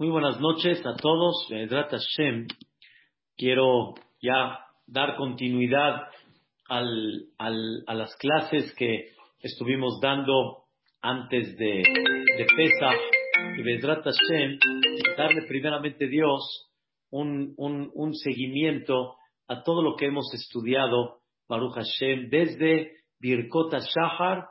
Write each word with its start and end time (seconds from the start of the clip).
Muy 0.00 0.08
buenas 0.08 0.40
noches 0.40 0.80
a 0.86 0.96
todos. 0.96 1.46
Vedrat 1.50 1.90
Hashem. 1.90 2.46
Quiero 3.36 3.92
ya 4.22 4.60
dar 4.86 5.14
continuidad 5.16 6.04
al, 6.70 7.26
al, 7.36 7.84
a 7.86 7.92
las 7.92 8.16
clases 8.16 8.74
que 8.76 9.10
estuvimos 9.40 10.00
dando 10.00 10.62
antes 11.02 11.54
de, 11.58 11.82
de 12.38 12.46
Pesach. 12.56 12.98
Y 13.58 13.62
Vedrat 13.62 14.02
Hashem, 14.02 14.58
darle 15.18 15.42
primeramente 15.46 16.08
Dios 16.08 16.70
un, 17.10 17.52
un, 17.58 17.90
un 17.92 18.14
seguimiento 18.14 19.16
a 19.48 19.62
todo 19.62 19.82
lo 19.82 19.96
que 19.96 20.06
hemos 20.06 20.32
estudiado, 20.32 21.18
Baruch 21.46 21.74
Hashem, 21.74 22.30
desde 22.30 22.92
Birkot 23.18 23.74
Shahar 23.74 24.46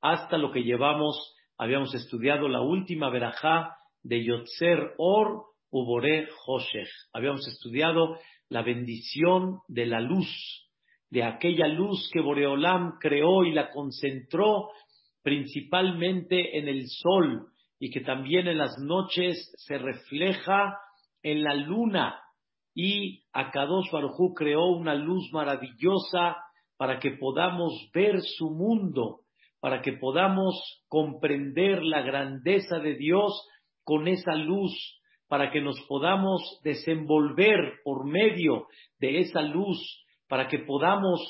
hasta 0.00 0.38
lo 0.38 0.50
que 0.50 0.62
llevamos, 0.62 1.36
habíamos 1.58 1.94
estudiado 1.94 2.48
la 2.48 2.62
última 2.62 3.10
verajá 3.10 3.76
de 4.04 4.22
Yotzer 4.22 4.94
Or 4.98 5.46
Ubore 5.70 6.28
Hoshech. 6.46 6.88
Habíamos 7.12 7.48
estudiado 7.48 8.16
la 8.48 8.62
bendición 8.62 9.60
de 9.66 9.86
la 9.86 10.00
luz, 10.00 10.28
de 11.10 11.24
aquella 11.24 11.66
luz 11.66 12.08
que 12.12 12.20
Boreolam 12.20 12.98
creó 13.00 13.44
y 13.44 13.52
la 13.52 13.70
concentró 13.70 14.68
principalmente 15.22 16.58
en 16.58 16.68
el 16.68 16.84
sol 16.86 17.48
y 17.80 17.90
que 17.90 18.00
también 18.00 18.46
en 18.46 18.58
las 18.58 18.78
noches 18.78 19.52
se 19.56 19.78
refleja 19.78 20.78
en 21.22 21.42
la 21.42 21.54
luna. 21.54 22.20
Y 22.74 23.24
Akadosh 23.32 23.90
Baruj 23.90 24.34
creó 24.36 24.66
una 24.66 24.94
luz 24.94 25.30
maravillosa 25.32 26.36
para 26.76 26.98
que 26.98 27.12
podamos 27.12 27.72
ver 27.94 28.20
su 28.20 28.50
mundo, 28.50 29.20
para 29.60 29.80
que 29.80 29.94
podamos 29.94 30.84
comprender 30.88 31.82
la 31.82 32.02
grandeza 32.02 32.78
de 32.80 32.96
Dios 32.96 33.32
con 33.84 34.08
esa 34.08 34.34
luz, 34.34 34.72
para 35.28 35.50
que 35.50 35.60
nos 35.60 35.80
podamos 35.88 36.60
desenvolver 36.62 37.80
por 37.82 38.06
medio 38.06 38.66
de 38.98 39.20
esa 39.20 39.42
luz, 39.42 39.78
para 40.28 40.48
que 40.48 40.58
podamos 40.60 41.20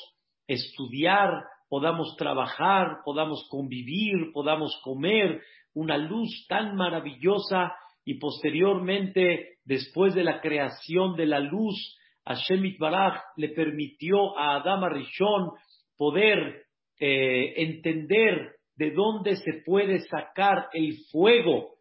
estudiar, 0.47 1.43
podamos 1.69 2.15
trabajar, 2.17 2.99
podamos 3.03 3.47
convivir, 3.49 4.31
podamos 4.33 4.79
comer, 4.83 5.41
una 5.73 5.97
luz 5.97 6.45
tan 6.47 6.75
maravillosa 6.75 7.73
y 8.05 8.19
posteriormente, 8.19 9.57
después 9.65 10.13
de 10.13 10.23
la 10.23 10.39
creación 10.39 11.15
de 11.15 11.25
la 11.25 11.39
luz, 11.39 11.97
Hashem 12.25 12.77
Baraj 12.79 13.21
le 13.37 13.49
permitió 13.49 14.37
a 14.37 14.57
Adam 14.57 14.83
Arishon 14.83 15.51
poder 15.97 16.63
eh, 16.99 17.53
entender 17.57 18.55
de 18.75 18.91
dónde 18.91 19.35
se 19.37 19.63
puede 19.65 19.99
sacar 19.99 20.67
el 20.73 20.97
fuego 21.11 21.74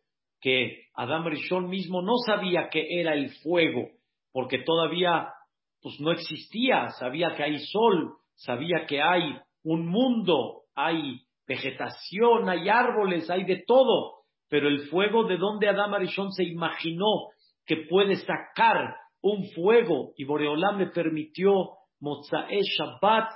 que 0.45 0.89
Adam 0.95 1.25
Rishon 1.25 1.71
mismo 1.71 2.03
no 2.03 2.19
sabía 2.19 2.69
que 2.71 3.01
era 3.01 3.15
el 3.15 3.31
fuego, 3.43 3.89
porque 4.31 4.59
todavía 4.59 5.31
pues 5.81 5.99
no 6.01 6.13
existía, 6.13 6.91
sabía 7.01 7.35
que 7.35 7.45
hay 7.45 7.59
sol, 7.61 8.13
sabía 8.35 8.85
que 8.87 9.01
hay 9.01 9.39
un 9.63 9.87
mundo, 9.87 10.65
hay 10.75 11.23
vegetación, 11.49 12.51
hay 12.51 12.69
árboles, 12.69 13.31
hay 13.31 13.45
de 13.45 13.65
todo, 13.67 14.25
pero 14.51 14.69
el 14.69 14.81
fuego 14.91 15.25
de 15.25 15.39
donde 15.39 15.67
Adam 15.67 15.95
Rishon 15.95 16.31
se 16.31 16.45
imaginó 16.45 17.31
que 17.65 17.87
puede 17.89 18.17
sacar 18.17 18.97
un 19.23 19.49
fuego 19.55 20.13
y 20.19 20.25
Boreolam 20.25 20.79
le 20.79 20.89
permitió 20.89 21.55
Mozae 22.01 22.61
Shabbat. 22.61 23.31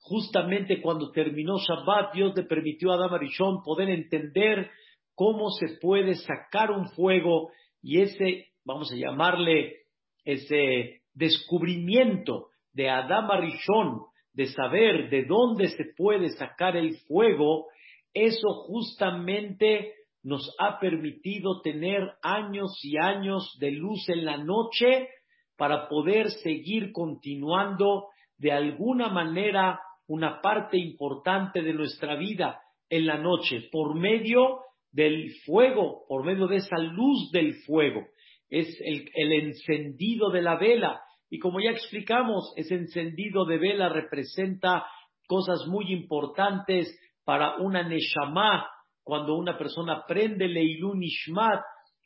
Justamente 0.00 0.80
cuando 0.80 1.10
terminó 1.10 1.58
Shabbat, 1.58 2.14
Dios 2.14 2.32
le 2.34 2.44
permitió 2.44 2.92
a 2.92 2.94
Adam 2.94 3.12
Arishon 3.12 3.62
poder 3.62 3.90
entender 3.90 4.70
cómo 5.14 5.50
se 5.50 5.78
puede 5.80 6.14
sacar 6.14 6.70
un 6.70 6.88
fuego 6.90 7.50
y 7.82 8.00
ese, 8.00 8.46
vamos 8.64 8.92
a 8.92 8.96
llamarle, 8.96 9.76
ese 10.24 11.02
descubrimiento 11.14 12.48
de 12.72 12.88
Adam 12.88 13.30
Arishon, 13.30 14.02
de 14.32 14.46
saber 14.46 15.10
de 15.10 15.24
dónde 15.24 15.68
se 15.68 15.84
puede 15.96 16.30
sacar 16.30 16.76
el 16.76 16.96
fuego, 17.06 17.66
eso 18.14 18.48
justamente 18.66 19.94
nos 20.22 20.54
ha 20.58 20.78
permitido 20.78 21.60
tener 21.62 22.12
años 22.22 22.78
y 22.82 22.96
años 22.96 23.56
de 23.58 23.72
luz 23.72 24.08
en 24.08 24.24
la 24.24 24.36
noche 24.38 25.08
para 25.56 25.88
poder 25.88 26.30
seguir 26.30 26.92
continuando 26.92 28.08
de 28.38 28.52
alguna 28.52 29.08
manera 29.08 29.80
una 30.06 30.40
parte 30.40 30.78
importante 30.78 31.62
de 31.62 31.72
nuestra 31.74 32.16
vida 32.16 32.60
en 32.88 33.06
la 33.06 33.18
noche 33.18 33.68
por 33.70 33.94
medio 33.94 34.60
del 34.92 35.32
fuego, 35.46 36.04
por 36.06 36.24
medio 36.24 36.46
de 36.46 36.56
esa 36.56 36.78
luz 36.78 37.30
del 37.32 37.54
fuego. 37.64 38.06
Es 38.48 38.78
el, 38.80 39.32
encendido 39.32 40.30
de 40.30 40.42
la 40.42 40.56
vela. 40.56 41.00
Y 41.30 41.38
como 41.38 41.60
ya 41.60 41.70
explicamos, 41.70 42.52
ese 42.56 42.74
encendido 42.74 43.46
de 43.46 43.58
vela 43.58 43.88
representa 43.88 44.86
cosas 45.26 45.66
muy 45.66 45.90
importantes 45.90 46.94
para 47.24 47.56
una 47.56 47.82
Neshama, 47.82 48.68
cuando 49.02 49.34
una 49.34 49.56
persona 49.56 50.04
prende 50.06 50.46
Leilun 50.46 51.02
Ishmat, 51.02 51.62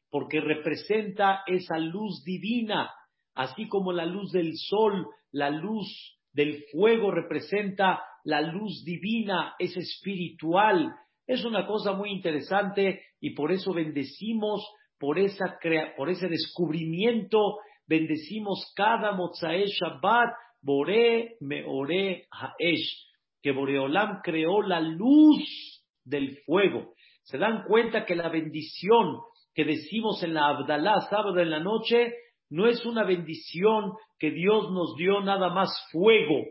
porque 0.09 0.41
representa 0.41 1.43
esa 1.47 1.79
luz 1.79 2.23
divina, 2.25 2.91
así 3.35 3.67
como 3.69 3.93
la 3.93 4.07
luz 4.07 4.31
del 4.31 4.53
sol, 4.55 5.07
la 5.33 5.51
luz 5.51 6.17
del 6.33 6.63
fuego 6.71 7.11
representa 7.11 8.03
la 8.25 8.41
luz 8.41 8.85
divina, 8.85 9.55
es 9.59 9.77
espiritual, 9.77 10.95
es 11.27 11.45
una 11.45 11.67
cosa 11.67 11.93
muy 11.93 12.11
interesante 12.11 13.03
y 13.21 13.31
por 13.31 13.53
eso 13.53 13.73
bendecimos 13.73 14.65
por, 14.99 15.19
esa 15.19 15.59
por 15.97 16.09
ese 16.09 16.29
descubrimiento, 16.29 17.59
bendecimos 17.87 18.73
cada 18.77 19.13
Mozae 19.13 19.67
Shabbat, 19.67 20.35
Bore 20.63 21.37
Meore 21.41 22.27
Haesh, 22.31 23.07
que 23.43 23.53
Boreolam 23.53 24.21
creó 24.23 24.63
la 24.63 24.81
luz 24.81 25.85
del 26.05 26.39
fuego. 26.47 26.95
Se 27.25 27.39
dan 27.39 27.65
cuenta 27.67 28.05
que 28.05 28.15
la 28.15 28.29
bendición 28.29 29.19
que 29.53 29.65
decimos 29.65 30.23
en 30.23 30.35
la 30.35 30.49
Abdalá, 30.49 31.01
sábado 31.11 31.41
en 31.41 31.51
la 31.51 31.61
noche, 31.61 32.15
no 32.49 32.69
es 32.69 32.87
una 32.87 33.05
bendición 33.05 33.93
que 34.19 34.31
Dios 34.31 34.71
nos 34.71 34.95
dio 34.97 35.21
nada 35.21 35.51
más 35.51 35.71
fuego, 35.91 36.45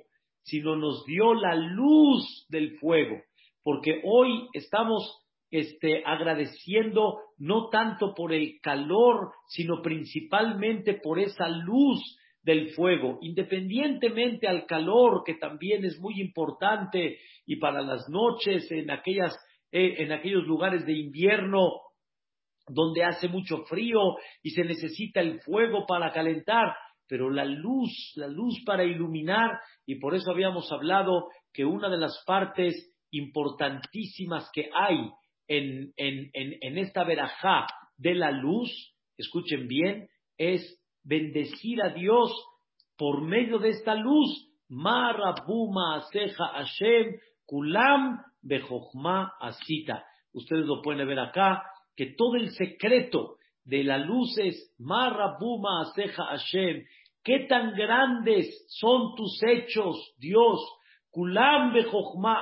sino 0.43 0.75
nos 0.75 1.05
dio 1.05 1.33
la 1.33 1.55
luz 1.55 2.45
del 2.49 2.77
fuego 2.77 3.15
porque 3.65 3.99
hoy 4.03 4.47
estamos 4.53 5.25
este, 5.49 6.03
agradeciendo 6.05 7.17
no 7.39 7.69
tanto 7.69 8.13
por 8.13 8.31
el 8.31 8.59
calor, 8.61 9.31
sino 9.47 9.81
principalmente 9.81 10.93
por 11.01 11.17
esa 11.17 11.49
luz 11.49 11.99
del 12.43 12.69
fuego, 12.75 13.17
independientemente 13.21 14.47
al 14.47 14.67
calor, 14.67 15.23
que 15.25 15.33
también 15.33 15.83
es 15.83 15.99
muy 15.99 16.21
importante, 16.21 17.17
y 17.47 17.55
para 17.55 17.81
las 17.81 18.07
noches 18.07 18.71
en, 18.71 18.91
aquellas, 18.91 19.35
eh, 19.71 19.95
en 19.97 20.11
aquellos 20.11 20.43
lugares 20.43 20.85
de 20.85 20.93
invierno 20.93 21.71
donde 22.67 23.03
hace 23.03 23.27
mucho 23.29 23.63
frío 23.65 23.99
y 24.43 24.51
se 24.51 24.63
necesita 24.63 25.21
el 25.21 25.41
fuego 25.41 25.87
para 25.87 26.11
calentar, 26.11 26.75
pero 27.07 27.31
la 27.31 27.45
luz, 27.45 28.13
la 28.15 28.27
luz 28.27 28.61
para 28.63 28.83
iluminar, 28.83 29.59
y 29.87 29.95
por 29.95 30.13
eso 30.13 30.29
habíamos 30.29 30.71
hablado 30.71 31.29
que 31.51 31.65
una 31.65 31.89
de 31.89 31.97
las 31.97 32.23
partes 32.27 32.94
importantísimas 33.11 34.49
que 34.53 34.69
hay 34.73 34.97
en, 35.47 35.93
en, 35.97 36.29
en, 36.33 36.77
esta 36.77 37.03
verajá 37.03 37.67
de 37.97 38.15
la 38.15 38.31
luz, 38.31 38.69
escuchen 39.17 39.67
bien, 39.67 40.09
es 40.37 40.81
bendecir 41.03 41.81
a 41.81 41.89
Dios 41.89 42.31
por 42.97 43.21
medio 43.21 43.59
de 43.59 43.69
esta 43.69 43.95
luz. 43.95 44.51
Marabuma 44.67 45.97
Aseja 45.97 46.47
Hashem 46.47 47.17
Kulam 47.45 48.19
Bejochma 48.41 49.33
Asita. 49.39 50.03
Ustedes 50.33 50.65
lo 50.65 50.81
pueden 50.81 51.07
ver 51.07 51.19
acá, 51.19 51.63
que 51.95 52.07
todo 52.17 52.35
el 52.35 52.49
secreto 52.51 53.37
de 53.63 53.83
la 53.83 53.97
luz 53.99 54.37
es 54.37 54.73
Marabuma 54.79 55.81
Aseja 55.81 56.25
Hashem. 56.25 56.83
¿Qué 57.23 57.45
tan 57.47 57.75
grandes 57.75 58.65
son 58.69 59.15
tus 59.15 59.41
hechos, 59.43 60.13
Dios? 60.17 60.59
Kulam 61.15 61.73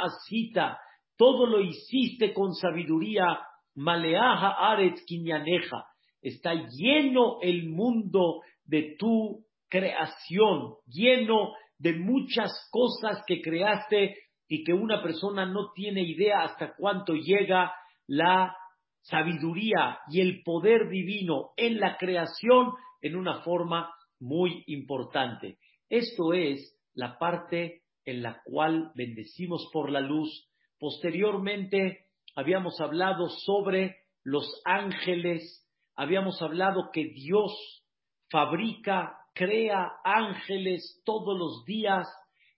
asita, 0.02 0.80
todo 1.16 1.46
lo 1.46 1.62
hiciste 1.62 2.34
con 2.34 2.56
sabiduría, 2.56 3.40
maleaja 3.76 4.50
aretz 4.50 5.06
kinyaneja, 5.06 5.86
está 6.24 6.56
lleno 6.56 7.38
el 7.44 7.70
mundo 7.70 8.42
de 8.66 8.96
tu 8.98 9.46
creación, 9.70 10.74
lleno 10.88 11.54
de 11.78 11.94
muchas 11.94 12.52
cosas 12.72 13.24
que 13.28 13.44
creaste 13.44 14.18
y 14.48 14.64
que 14.64 14.74
una 14.74 15.04
persona 15.04 15.46
no 15.46 15.72
tiene 15.76 16.02
idea 16.02 16.42
hasta 16.42 16.74
cuánto 16.76 17.14
llega 17.14 17.76
la 18.08 18.56
sabiduría 19.02 20.00
y 20.10 20.20
el 20.20 20.42
poder 20.42 20.90
divino 20.90 21.52
en 21.58 21.80
la 21.80 21.96
creación 21.98 22.72
en 23.04 23.18
una 23.18 23.42
forma 23.44 23.94
muy 24.20 24.64
importante. 24.66 25.60
Esto 25.90 26.34
es 26.34 26.76
la 26.96 27.20
parte 27.20 27.83
en 28.06 28.22
la 28.22 28.42
cual 28.44 28.92
bendecimos 28.96 29.70
por 29.72 29.90
la 29.90 30.02
luz. 30.02 30.50
Posteriormente 30.80 32.06
habíamos 32.36 32.80
hablado 32.82 33.30
sobre 33.30 33.98
los 34.24 34.62
ángeles, 34.66 35.68
habíamos 35.96 36.42
hablado 36.42 36.90
que 36.92 37.06
Dios 37.06 37.84
fabrica, 38.30 39.18
crea 39.34 39.92
ángeles 40.04 41.02
todos 41.06 41.38
los 41.38 41.66
días 41.66 42.08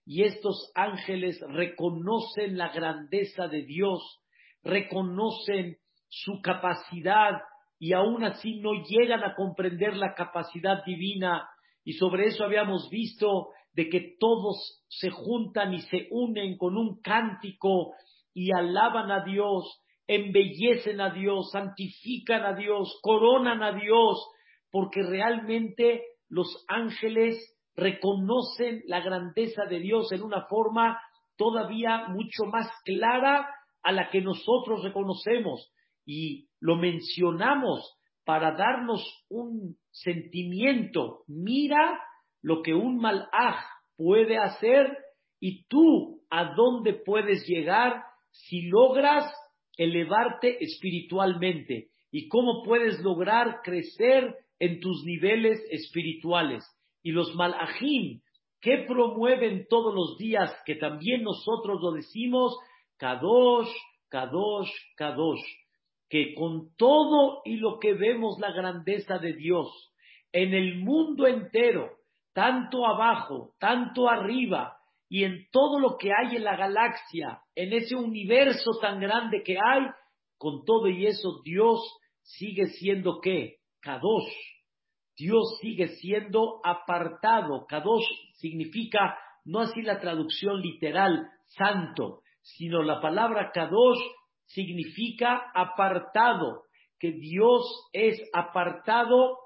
y 0.04 0.22
estos 0.22 0.70
ángeles 0.74 1.40
reconocen 1.48 2.56
la 2.56 2.68
grandeza 2.68 3.48
de 3.48 3.62
Dios, 3.62 4.20
reconocen 4.62 5.78
su 6.08 6.40
capacidad 6.42 7.32
y 7.78 7.92
aún 7.92 8.24
así 8.24 8.60
no 8.60 8.72
llegan 8.84 9.22
a 9.24 9.34
comprender 9.34 9.96
la 9.96 10.14
capacidad 10.14 10.84
divina. 10.84 11.48
Y 11.84 11.94
sobre 11.94 12.26
eso 12.26 12.44
habíamos 12.44 12.88
visto 12.90 13.48
de 13.76 13.90
que 13.90 14.16
todos 14.18 14.82
se 14.88 15.10
juntan 15.10 15.74
y 15.74 15.80
se 15.82 16.08
unen 16.10 16.56
con 16.56 16.78
un 16.78 16.98
cántico 17.02 17.92
y 18.32 18.50
alaban 18.56 19.10
a 19.10 19.22
Dios, 19.22 19.82
embellecen 20.06 20.98
a 21.02 21.10
Dios, 21.10 21.50
santifican 21.52 22.42
a 22.46 22.54
Dios, 22.54 22.98
coronan 23.02 23.62
a 23.62 23.72
Dios, 23.72 24.18
porque 24.70 25.02
realmente 25.02 26.02
los 26.30 26.64
ángeles 26.68 27.36
reconocen 27.74 28.82
la 28.86 29.00
grandeza 29.00 29.66
de 29.66 29.78
Dios 29.80 30.10
en 30.10 30.22
una 30.22 30.46
forma 30.46 30.98
todavía 31.36 32.08
mucho 32.08 32.44
más 32.50 32.70
clara 32.82 33.46
a 33.82 33.92
la 33.92 34.08
que 34.08 34.22
nosotros 34.22 34.82
reconocemos 34.84 35.70
y 36.06 36.48
lo 36.60 36.76
mencionamos 36.76 37.94
para 38.24 38.56
darnos 38.56 39.04
un 39.28 39.76
sentimiento. 39.90 41.24
Mira 41.26 42.00
lo 42.46 42.62
que 42.62 42.74
un 42.74 42.98
malaj 42.98 43.56
puede 43.96 44.38
hacer 44.38 44.96
y 45.40 45.64
tú 45.64 46.22
a 46.30 46.54
dónde 46.54 46.92
puedes 46.94 47.44
llegar 47.48 48.04
si 48.30 48.68
logras 48.68 49.24
elevarte 49.76 50.62
espiritualmente 50.62 51.88
y 52.12 52.28
cómo 52.28 52.62
puedes 52.62 53.00
lograr 53.00 53.62
crecer 53.64 54.36
en 54.60 54.78
tus 54.78 55.02
niveles 55.04 55.58
espirituales. 55.72 56.64
Y 57.02 57.10
los 57.10 57.34
malajim, 57.34 58.20
que 58.60 58.84
promueven 58.86 59.66
todos 59.68 59.92
los 59.92 60.16
días, 60.16 60.56
que 60.64 60.76
también 60.76 61.24
nosotros 61.24 61.80
lo 61.82 61.90
decimos, 61.90 62.56
Kadosh, 62.96 63.72
Kadosh, 64.08 64.70
Kadosh, 64.94 65.42
que 66.08 66.32
con 66.34 66.76
todo 66.76 67.42
y 67.44 67.56
lo 67.56 67.80
que 67.80 67.94
vemos 67.94 68.38
la 68.38 68.52
grandeza 68.52 69.18
de 69.18 69.32
Dios 69.32 69.66
en 70.30 70.54
el 70.54 70.76
mundo 70.76 71.26
entero, 71.26 71.90
tanto 72.36 72.84
abajo, 72.84 73.54
tanto 73.58 74.10
arriba, 74.10 74.76
y 75.08 75.24
en 75.24 75.48
todo 75.50 75.80
lo 75.80 75.96
que 75.96 76.10
hay 76.12 76.36
en 76.36 76.44
la 76.44 76.54
galaxia, 76.54 77.40
en 77.54 77.72
ese 77.72 77.96
universo 77.96 78.72
tan 78.78 79.00
grande 79.00 79.42
que 79.42 79.56
hay, 79.56 79.86
con 80.36 80.66
todo 80.66 80.86
y 80.86 81.06
eso 81.06 81.40
Dios 81.42 81.80
sigue 82.20 82.66
siendo 82.66 83.20
qué? 83.22 83.60
Kadosh. 83.80 84.30
Dios 85.16 85.56
sigue 85.62 85.88
siendo 85.96 86.60
apartado. 86.62 87.64
Kadosh 87.66 88.04
significa, 88.34 89.16
no 89.46 89.60
así 89.60 89.80
la 89.80 89.98
traducción 89.98 90.60
literal, 90.60 91.30
santo, 91.46 92.20
sino 92.42 92.82
la 92.82 93.00
palabra 93.00 93.50
Kadosh 93.50 94.02
significa 94.44 95.50
apartado, 95.54 96.64
que 96.98 97.12
Dios 97.12 97.62
es 97.94 98.20
apartado 98.34 99.38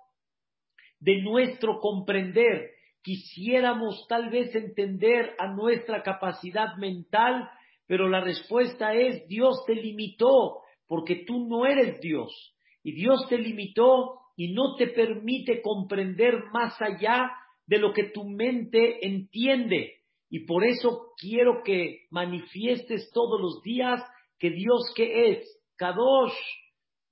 de 0.99 1.23
nuestro 1.23 1.79
comprender. 1.79 2.80
Quisiéramos 3.02 4.06
tal 4.08 4.31
vez 4.31 4.55
entender 4.55 5.35
a 5.38 5.49
nuestra 5.49 6.02
capacidad 6.02 6.76
mental, 6.76 7.49
pero 7.87 8.08
la 8.08 8.20
respuesta 8.20 8.94
es 8.94 9.26
Dios 9.26 9.64
te 9.67 9.75
limitó 9.75 10.61
porque 10.87 11.25
tú 11.26 11.47
no 11.47 11.67
eres 11.67 12.00
Dios. 12.00 12.55
Y 12.82 12.93
Dios 12.93 13.26
te 13.29 13.38
limitó 13.38 14.20
y 14.37 14.52
no 14.52 14.76
te 14.76 14.88
permite 14.88 15.62
comprender 15.62 16.44
más 16.52 16.81
allá 16.81 17.31
de 17.67 17.79
lo 17.79 17.93
que 17.93 18.05
tu 18.05 18.25
mente 18.25 19.06
entiende. 19.06 20.00
Y 20.29 20.46
por 20.46 20.64
eso 20.64 21.12
quiero 21.17 21.62
que 21.64 22.06
manifiestes 22.11 23.11
todos 23.12 23.41
los 23.41 23.62
días 23.62 24.03
que 24.38 24.50
Dios 24.50 24.93
que 24.96 25.31
es, 25.31 25.61
Kadosh, 25.76 26.32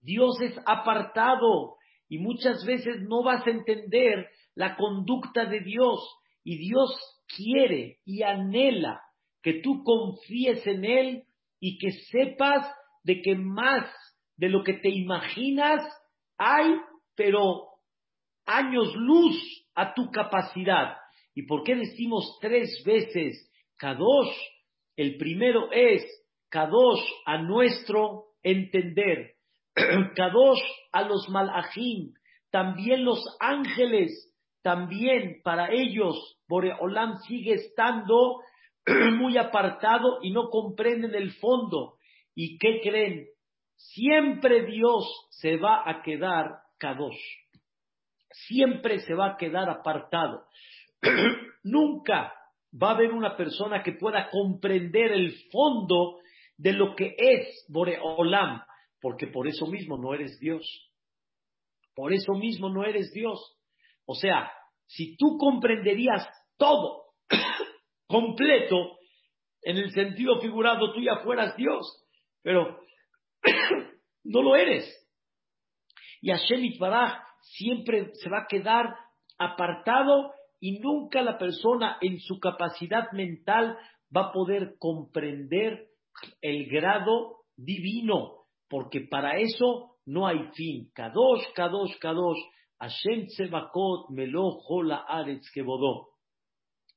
Dios 0.01 0.41
es 0.41 0.59
apartado 0.67 1.77
y 2.09 2.19
muchas 2.19 2.65
veces 2.65 3.03
no 3.03 3.23
vas 3.23 3.47
a 3.47 3.51
entender 3.51 4.29
la 4.59 4.75
conducta 4.75 5.45
de 5.45 5.61
Dios 5.61 6.01
y 6.43 6.59
Dios 6.59 6.91
quiere 7.29 8.01
y 8.05 8.25
anhela 8.25 9.01
que 9.41 9.61
tú 9.63 9.85
confíes 9.85 10.67
en 10.67 10.85
Él 10.85 11.23
y 11.61 11.79
que 11.79 11.93
sepas 12.11 12.69
de 13.05 13.23
que 13.23 13.37
más 13.37 13.89
de 14.37 14.49
lo 14.49 14.65
que 14.65 14.73
te 14.73 14.89
imaginas 14.91 15.81
hay, 16.39 16.73
pero 17.15 17.69
años 18.47 18.97
luz 18.97 19.37
a 19.77 19.95
tu 19.95 20.11
capacidad. 20.11 20.97
¿Y 21.37 21.43
por 21.43 21.63
qué 21.63 21.77
decimos 21.77 22.37
tres 22.41 22.83
veces 22.85 23.49
Kadosh? 23.77 24.37
El 24.97 25.19
primero 25.19 25.71
es 25.71 26.03
Kadosh 26.49 27.05
a 27.27 27.39
nuestro 27.39 28.25
entender, 28.43 29.35
Kadosh 30.17 30.63
a 30.91 31.03
los 31.03 31.29
malajim, 31.29 32.13
también 32.51 33.05
los 33.05 33.23
ángeles, 33.39 34.28
también 34.63 35.41
para 35.43 35.73
ellos 35.73 36.39
Boreolam 36.49 37.19
sigue 37.27 37.55
estando 37.55 38.41
muy 39.19 39.37
apartado 39.37 40.19
y 40.23 40.31
no 40.31 40.49
comprenden 40.51 41.15
el 41.15 41.33
fondo. 41.33 41.95
¿Y 42.35 42.59
qué 42.59 42.81
creen? 42.83 43.27
Siempre 43.77 44.65
Dios 44.67 45.29
se 45.31 45.57
va 45.57 45.89
a 45.89 46.03
quedar 46.03 46.61
Kadosh. 46.79 47.21
Siempre 48.31 49.01
se 49.01 49.15
va 49.15 49.33
a 49.33 49.37
quedar 49.37 49.69
apartado. 49.69 50.47
Nunca 51.63 52.33
va 52.73 52.91
a 52.91 52.95
haber 52.95 53.13
una 53.13 53.37
persona 53.37 53.83
que 53.83 53.93
pueda 53.93 54.29
comprender 54.31 55.13
el 55.13 55.35
fondo 55.51 56.19
de 56.57 56.73
lo 56.73 56.95
que 56.95 57.15
es 57.17 57.65
Boreolam, 57.69 58.63
porque 59.01 59.29
por 59.29 59.47
eso 59.47 59.67
mismo 59.67 59.97
no 59.97 60.13
eres 60.13 60.39
Dios. 60.41 60.93
Por 61.95 62.13
eso 62.13 62.35
mismo 62.35 62.69
no 62.69 62.85
eres 62.85 63.13
Dios. 63.13 63.58
O 64.09 64.15
sea, 64.15 64.51
si 64.87 65.19
tú 65.19 65.37
comprenderías 65.37 66.27
todo, 66.57 67.05
completo, 68.09 68.97
en 69.61 69.77
el 69.77 69.91
sentido 69.93 70.41
figurado, 70.41 70.95
tú 70.95 71.01
ya 71.03 71.19
fueras 71.23 71.55
Dios, 71.57 72.07
pero 72.43 72.81
no 74.25 74.43
lo 74.43 74.57
eres. 74.57 74.87
Y 76.23 76.31
Hashem 76.31 76.65
Itbaraj 76.65 77.19
siempre 77.43 78.11
se 78.15 78.31
va 78.31 78.45
a 78.45 78.47
quedar 78.49 78.87
apartado 79.39 80.33
y 80.59 80.79
nunca 80.81 81.21
la 81.21 81.37
persona 81.37 81.99
en 82.01 82.19
su 82.19 82.41
capacidad 82.41 83.13
mental 83.13 83.77
va 84.17 84.29
a 84.29 84.33
poder 84.33 84.77
comprender 84.79 85.89
el 86.41 86.67
grado 86.71 87.45
divino, 87.57 88.47
porque 88.71 89.03
para 89.03 89.39
eso 89.39 89.99
no 90.07 90.27
hay 90.27 90.49
fin. 90.55 90.91
Kadosh, 90.95 91.53
Kadosh, 91.55 91.99
Kadosh, 91.99 92.39
Hashem 92.79 93.27
Melo, 94.11 94.51
Jola, 94.61 95.05
Aretz, 95.09 95.51
Kebodó. 95.53 96.09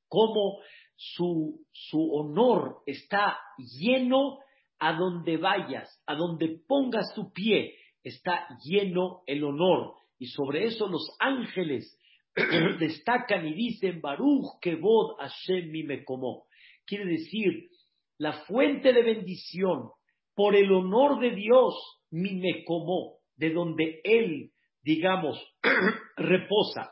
Como 0.08 0.60
su, 0.96 1.66
su 1.72 2.14
honor 2.14 2.82
está 2.86 3.38
lleno 3.58 4.40
a 4.80 4.94
donde 4.94 5.38
vayas, 5.38 6.02
a 6.06 6.16
donde 6.16 6.60
pongas 6.68 7.14
tu 7.16 7.32
pie, 7.32 7.76
está 8.04 8.48
lleno 8.64 9.24
el 9.26 9.44
honor. 9.44 9.96
Y 10.20 10.28
sobre 10.28 10.66
eso 10.66 10.88
los 10.88 11.16
ángeles 11.20 11.98
destacan 12.80 13.48
y 13.48 13.54
dicen, 13.54 14.02
Baruch 14.02 14.60
Kebod 14.62 15.18
Hashem 15.20 15.72
mi 15.72 15.84
me 15.84 16.04
como. 16.04 16.46
Quiere 16.86 17.06
decir, 17.06 17.70
la 18.18 18.34
fuente 18.46 18.94
de 18.94 19.02
bendición, 19.02 19.90
por 20.36 20.56
el 20.56 20.72
honor 20.72 21.20
de 21.20 21.32
Dios, 21.32 21.76
mi 22.12 22.36
me 22.36 22.64
como, 22.66 23.18
de 23.36 23.52
donde 23.52 24.02
Él, 24.04 24.50
digamos, 24.84 25.40
reposa. 26.18 26.92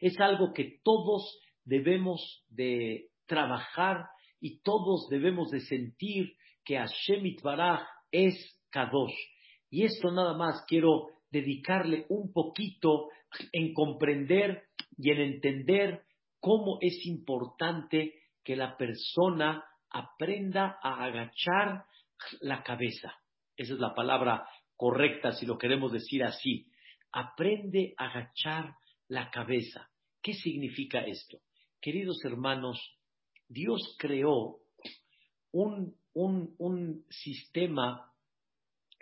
Es 0.00 0.18
algo 0.20 0.52
que 0.52 0.78
todos 0.82 1.38
debemos 1.64 2.44
de 2.48 3.08
trabajar 3.26 4.06
y 4.40 4.60
todos 4.60 5.08
debemos 5.10 5.50
de 5.50 5.60
sentir 5.60 6.36
que 6.64 6.76
Hashem 6.76 7.26
Itbaraj 7.26 7.86
es 8.10 8.34
Kadosh. 8.70 9.14
Y 9.70 9.84
esto 9.84 10.10
nada 10.10 10.34
más 10.36 10.64
quiero 10.66 11.08
dedicarle 11.30 12.06
un 12.08 12.32
poquito 12.32 13.08
en 13.52 13.74
comprender 13.74 14.64
y 14.96 15.10
en 15.10 15.20
entender 15.20 16.02
cómo 16.40 16.78
es 16.80 17.04
importante 17.06 18.14
que 18.44 18.56
la 18.56 18.76
persona 18.76 19.64
aprenda 19.90 20.78
a 20.82 21.04
agachar 21.04 21.84
la 22.40 22.62
cabeza. 22.62 23.12
Esa 23.56 23.74
es 23.74 23.80
la 23.80 23.94
palabra 23.94 24.46
correcta 24.76 25.32
si 25.32 25.46
lo 25.46 25.58
queremos 25.58 25.92
decir 25.92 26.24
así. 26.24 26.66
Aprende 27.12 27.94
a 27.96 28.06
agachar 28.06 28.74
la 29.08 29.30
cabeza. 29.30 29.90
¿Qué 30.22 30.34
significa 30.34 31.00
esto? 31.00 31.38
Queridos 31.80 32.24
hermanos, 32.24 32.78
Dios 33.48 33.96
creó 33.98 34.58
un, 35.52 35.96
un, 36.12 36.54
un 36.58 37.04
sistema 37.08 38.12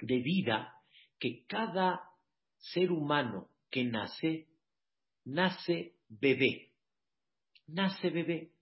de 0.01 0.19
vida 0.19 0.75
que 1.19 1.45
cada 1.47 2.01
ser 2.59 2.93
humano 2.93 3.49
que 3.71 3.85
nace, 3.85 4.49
nace 5.25 5.97
bebé. 6.09 6.73
Nace 7.67 8.11
bebé. 8.11 8.53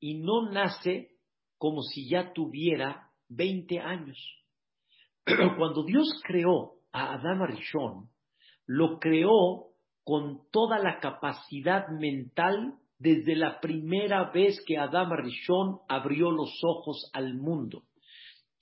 Y 0.00 0.18
no 0.18 0.50
nace 0.50 1.16
como 1.56 1.82
si 1.82 2.08
ya 2.08 2.32
tuviera 2.32 3.10
20 3.28 3.80
años. 3.80 4.43
Cuando 5.58 5.84
Dios 5.84 6.08
creó 6.24 6.74
a 6.92 7.14
Adán 7.14 7.42
Arishon, 7.42 8.08
lo 8.66 8.98
creó 8.98 9.68
con 10.04 10.42
toda 10.50 10.78
la 10.78 11.00
capacidad 11.00 11.88
mental 11.88 12.74
desde 12.98 13.34
la 13.34 13.60
primera 13.60 14.30
vez 14.30 14.62
que 14.66 14.78
Adán 14.78 15.12
Arishon 15.12 15.78
abrió 15.88 16.30
los 16.30 16.52
ojos 16.62 17.10
al 17.12 17.34
mundo. 17.34 17.82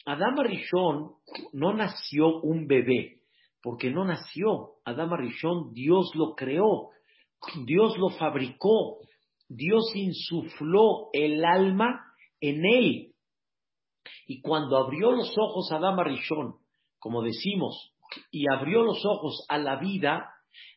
Adán 0.05 0.39
Arishon 0.39 1.13
no 1.53 1.75
nació 1.75 2.41
un 2.41 2.67
bebé, 2.67 3.21
porque 3.63 3.91
no 3.91 4.05
nació. 4.05 4.77
Adán 4.85 5.13
Arishon 5.13 5.73
Dios 5.73 6.11
lo 6.15 6.35
creó, 6.35 6.91
Dios 7.65 7.97
lo 7.99 8.11
fabricó, 8.11 8.99
Dios 9.49 9.93
insufló 9.95 11.09
el 11.13 11.45
alma 11.45 12.01
en 12.41 12.65
él. 12.65 13.12
Y 14.33 14.41
cuando 14.41 14.79
abrió 14.79 15.13
los 15.13 15.37
ojos 15.37 15.71
a 15.71 15.77
Adán 15.77 16.01
Arishon, 16.01 16.55
como 16.99 17.21
decimos, 17.21 17.93
y 18.31 18.51
abrió 18.51 18.83
los 18.83 19.05
ojos 19.05 19.45
a 19.51 19.59
la 19.59 19.77
vida, 19.77 20.33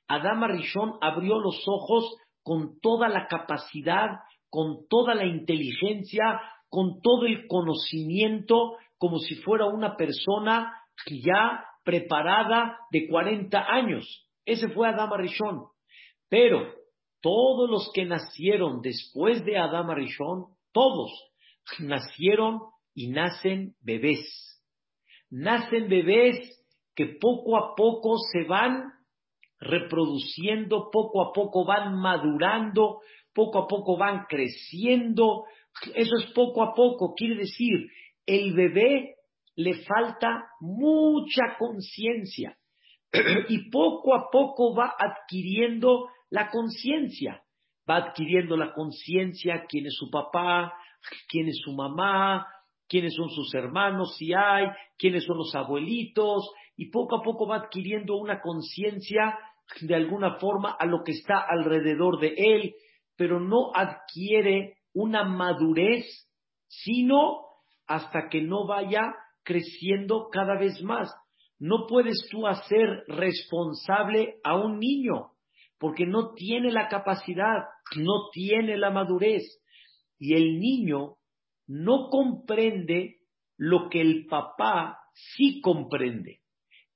Adán 0.10 0.44
Arishon 0.44 0.96
abrió 1.00 1.40
los 1.40 1.64
ojos 1.66 2.18
con 2.44 2.82
toda 2.82 3.08
la 3.08 3.28
capacidad, 3.28 4.10
con 4.50 4.90
toda 4.90 5.16
la 5.16 5.26
inteligencia, 5.26 6.42
con 6.68 7.00
todo 7.02 7.28
el 7.28 7.48
conocimiento, 7.48 8.74
como 8.98 9.20
si 9.20 9.36
fuera 9.36 9.68
una 9.68 9.96
persona 9.96 10.74
ya 11.08 11.64
preparada 11.86 12.78
de 12.92 13.08
40 13.08 13.58
años. 13.58 14.28
Ese 14.44 14.68
fue 14.68 14.90
Adama 14.90 15.16
Rishon. 15.16 15.64
Pero 16.28 16.74
todos 17.22 17.70
los 17.70 17.90
que 17.94 18.04
nacieron 18.04 18.82
después 18.82 19.46
de 19.46 19.58
Adama 19.58 19.96
Rishon, 19.96 20.48
todos 20.74 21.10
nacieron 21.80 22.60
y 22.96 23.10
nacen 23.10 23.76
bebés. 23.82 24.26
Nacen 25.30 25.90
bebés 25.90 26.38
que 26.96 27.18
poco 27.20 27.58
a 27.58 27.76
poco 27.76 28.18
se 28.32 28.46
van 28.46 28.94
reproduciendo, 29.60 30.90
poco 30.92 31.22
a 31.22 31.34
poco 31.34 31.66
van 31.66 31.96
madurando, 31.96 33.02
poco 33.34 33.60
a 33.60 33.68
poco 33.68 33.98
van 33.98 34.26
creciendo. 34.30 35.44
Eso 35.94 36.16
es 36.24 36.32
poco 36.34 36.64
a 36.64 36.74
poco, 36.74 37.14
quiere 37.16 37.36
decir, 37.36 37.90
el 38.26 38.54
bebé 38.54 39.16
le 39.56 39.84
falta 39.84 40.46
mucha 40.62 41.58
conciencia 41.58 42.58
y 43.50 43.70
poco 43.70 44.16
a 44.16 44.30
poco 44.32 44.74
va 44.74 44.96
adquiriendo 44.98 46.10
la 46.30 46.50
conciencia. 46.50 47.42
Va 47.90 47.98
adquiriendo 47.98 48.58
la 48.58 48.74
conciencia 48.74 49.66
quién 49.68 49.86
es 49.86 49.96
su 49.96 50.10
papá, 50.10 50.74
quién 51.30 51.48
es 51.48 51.60
su 51.64 51.72
mamá, 51.74 52.48
quiénes 52.96 53.14
son 53.14 53.30
sus 53.30 53.54
hermanos, 53.54 54.16
si 54.18 54.34
hay, 54.34 54.68
quiénes 54.98 55.26
son 55.26 55.36
los 55.36 55.54
abuelitos, 55.54 56.50
y 56.78 56.92
poco 56.92 57.18
a 57.18 57.22
poco 57.22 57.46
va 57.46 57.58
adquiriendo 57.58 58.16
una 58.16 58.40
conciencia 58.40 59.38
de 59.82 59.96
alguna 59.96 60.36
forma 60.40 60.78
a 60.80 60.86
lo 60.86 61.04
que 61.04 61.12
está 61.12 61.40
alrededor 61.46 62.22
de 62.22 62.36
él, 62.38 62.74
pero 63.18 63.42
no 63.42 63.72
adquiere 63.76 64.78
una 64.94 65.26
madurez, 65.26 66.06
sino 66.70 67.42
hasta 67.86 68.30
que 68.30 68.42
no 68.42 68.66
vaya 68.66 69.14
creciendo 69.44 70.30
cada 70.32 70.58
vez 70.58 70.82
más. 70.82 71.14
No 71.60 71.88
puedes 71.90 72.30
tú 72.32 72.48
hacer 72.48 73.04
responsable 73.10 74.36
a 74.46 74.56
un 74.56 74.80
niño, 74.80 75.32
porque 75.80 76.06
no 76.06 76.34
tiene 76.34 76.72
la 76.72 76.88
capacidad, 76.88 77.66
no 77.98 78.30
tiene 78.32 78.78
la 78.78 78.90
madurez. 78.90 79.44
Y 80.18 80.34
el 80.36 80.62
niño 80.62 81.18
no 81.68 82.10
comprende 82.10 83.18
lo 83.58 83.90
que 83.90 84.02
el 84.02 84.28
papá 84.28 85.00
sí 85.14 85.62
comprende. 85.62 86.42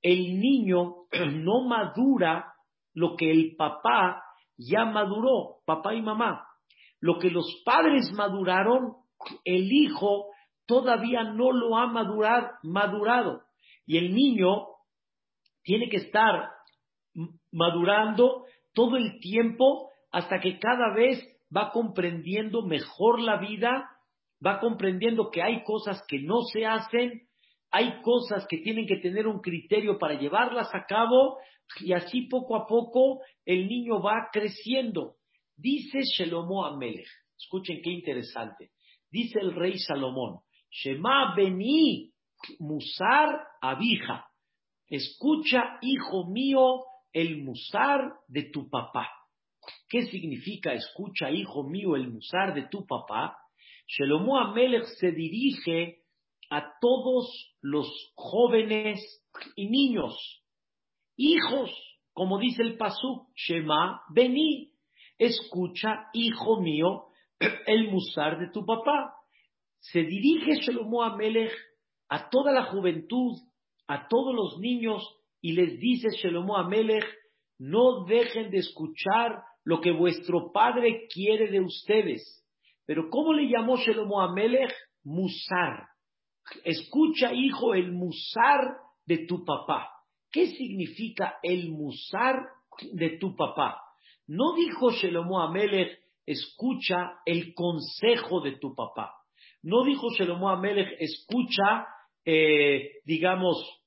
El 0.01 0.39
niño 0.39 1.05
no 1.31 1.67
madura 1.67 2.53
lo 2.93 3.15
que 3.15 3.31
el 3.31 3.55
papá 3.55 4.23
ya 4.57 4.85
maduró, 4.85 5.61
papá 5.65 5.93
y 5.93 6.01
mamá. 6.01 6.45
Lo 6.99 7.17
que 7.17 7.29
los 7.29 7.61
padres 7.63 8.11
maduraron, 8.13 8.95
el 9.45 9.71
hijo 9.71 10.27
todavía 10.65 11.23
no 11.23 11.51
lo 11.51 11.77
ha 11.77 11.87
madurado. 11.87 13.41
Y 13.85 13.97
el 13.97 14.13
niño 14.13 14.67
tiene 15.63 15.89
que 15.89 15.97
estar 15.97 16.49
madurando 17.51 18.45
todo 18.73 18.97
el 18.97 19.19
tiempo 19.19 19.89
hasta 20.11 20.39
que 20.39 20.59
cada 20.59 20.93
vez 20.93 21.25
va 21.55 21.71
comprendiendo 21.71 22.63
mejor 22.63 23.19
la 23.21 23.37
vida, 23.37 23.89
va 24.45 24.59
comprendiendo 24.59 25.29
que 25.29 25.41
hay 25.41 25.63
cosas 25.63 26.03
que 26.07 26.19
no 26.19 26.41
se 26.43 26.65
hacen, 26.65 27.27
hay 27.71 28.01
cosas 28.01 28.45
que 28.47 28.57
tienen 28.59 28.87
que 28.87 28.97
tener 28.97 29.27
un 29.27 29.41
criterio 29.41 29.97
para 29.99 30.19
llevarlas 30.19 30.73
a 30.73 30.85
cabo 30.85 31.37
y 31.79 31.93
así 31.93 32.23
poco 32.23 32.55
a 32.55 32.65
poco 32.65 33.21
el 33.45 33.67
niño 33.67 34.01
va 34.01 34.29
creciendo. 34.31 35.15
Dice 35.55 35.99
Shelomo 36.01 36.65
Amelech, 36.65 37.07
escuchen 37.37 37.81
qué 37.83 37.91
interesante, 37.91 38.71
dice 39.11 39.39
el 39.39 39.53
rey 39.53 39.77
Salomón, 39.77 40.39
Shema 40.71 41.35
Beni 41.35 42.11
Musar 42.59 43.41
Abija, 43.61 44.25
escucha, 44.87 45.77
hijo 45.81 46.27
mío, 46.29 46.85
el 47.11 47.43
musar 47.43 48.13
de 48.27 48.43
tu 48.43 48.69
papá. 48.69 49.09
¿Qué 49.87 50.03
significa 50.03 50.73
escucha, 50.73 51.29
hijo 51.29 51.63
mío, 51.63 51.95
el 51.95 52.07
musar 52.09 52.53
de 52.53 52.67
tu 52.67 52.85
papá? 52.85 53.37
Shelomo 53.89 54.37
Amelech 54.37 54.85
se 54.99 55.11
dirige 55.11 56.03
a 56.51 56.77
todos 56.79 57.55
los 57.61 57.87
jóvenes 58.13 58.99
y 59.55 59.67
niños, 59.67 60.43
hijos, 61.17 61.71
como 62.13 62.37
dice 62.37 62.61
el 62.61 62.77
Pasuk, 62.77 63.29
Shema, 63.35 64.01
vení, 64.13 64.73
escucha, 65.17 66.07
hijo 66.13 66.61
mío, 66.61 67.07
el 67.65 67.89
musar 67.89 68.39
de 68.39 68.51
tu 68.51 68.63
papá. 68.63 69.15
Se 69.79 70.03
dirige 70.03 70.61
Shlomo 70.61 71.01
Amelech 71.01 71.51
a 72.09 72.29
toda 72.29 72.51
la 72.51 72.65
juventud, 72.65 73.37
a 73.87 74.07
todos 74.07 74.35
los 74.35 74.59
niños, 74.59 75.03
y 75.41 75.53
les 75.53 75.79
dice 75.79 76.09
Shlomo 76.11 76.57
Amelech, 76.57 77.05
no 77.57 78.05
dejen 78.05 78.51
de 78.51 78.59
escuchar 78.59 79.41
lo 79.63 79.81
que 79.81 79.91
vuestro 79.91 80.51
padre 80.51 81.07
quiere 81.11 81.49
de 81.49 81.61
ustedes. 81.61 82.39
Pero 82.89 83.07
¿cómo 83.11 83.33
le 83.33 83.47
llamó 83.47 83.77
Shlomo 83.77 84.19
Amelech? 84.19 84.73
Musar. 85.03 85.89
Escucha, 86.63 87.31
hijo, 87.31 87.75
el 87.75 87.91
musar 87.91 88.77
de 89.05 89.27
tu 89.27 89.45
papá. 89.45 89.91
¿Qué 90.31 90.47
significa 90.47 91.37
el 91.43 91.69
musar 91.69 92.47
de 92.93 93.19
tu 93.19 93.35
papá? 93.35 93.79
No 94.25 94.55
dijo 94.55 94.89
Shelomo 94.89 95.39
Amelech, 95.39 95.99
escucha 96.25 97.19
el 97.27 97.53
consejo 97.53 98.41
de 98.41 98.53
tu 98.53 98.73
papá. 98.73 99.13
No 99.61 99.83
dijo 99.83 100.07
Shelomo 100.17 100.49
Amelech, 100.49 100.89
escucha, 100.99 101.85
eh, 102.25 102.89
digamos, 103.05 103.83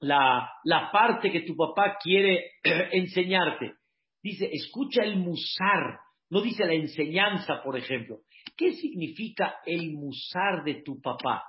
la, 0.00 0.50
la 0.64 0.90
parte 0.90 1.30
que 1.30 1.42
tu 1.42 1.54
papá 1.54 1.98
quiere 2.02 2.52
enseñarte. 2.92 3.74
Dice, 4.22 4.48
escucha 4.50 5.02
el 5.02 5.18
musar, 5.18 6.00
no 6.30 6.40
dice 6.40 6.64
la 6.64 6.74
enseñanza, 6.74 7.62
por 7.62 7.76
ejemplo. 7.76 8.20
¿Qué 8.56 8.72
significa 8.72 9.56
el 9.64 9.92
musar 9.92 10.64
de 10.64 10.82
tu 10.82 11.00
papá? 11.00 11.42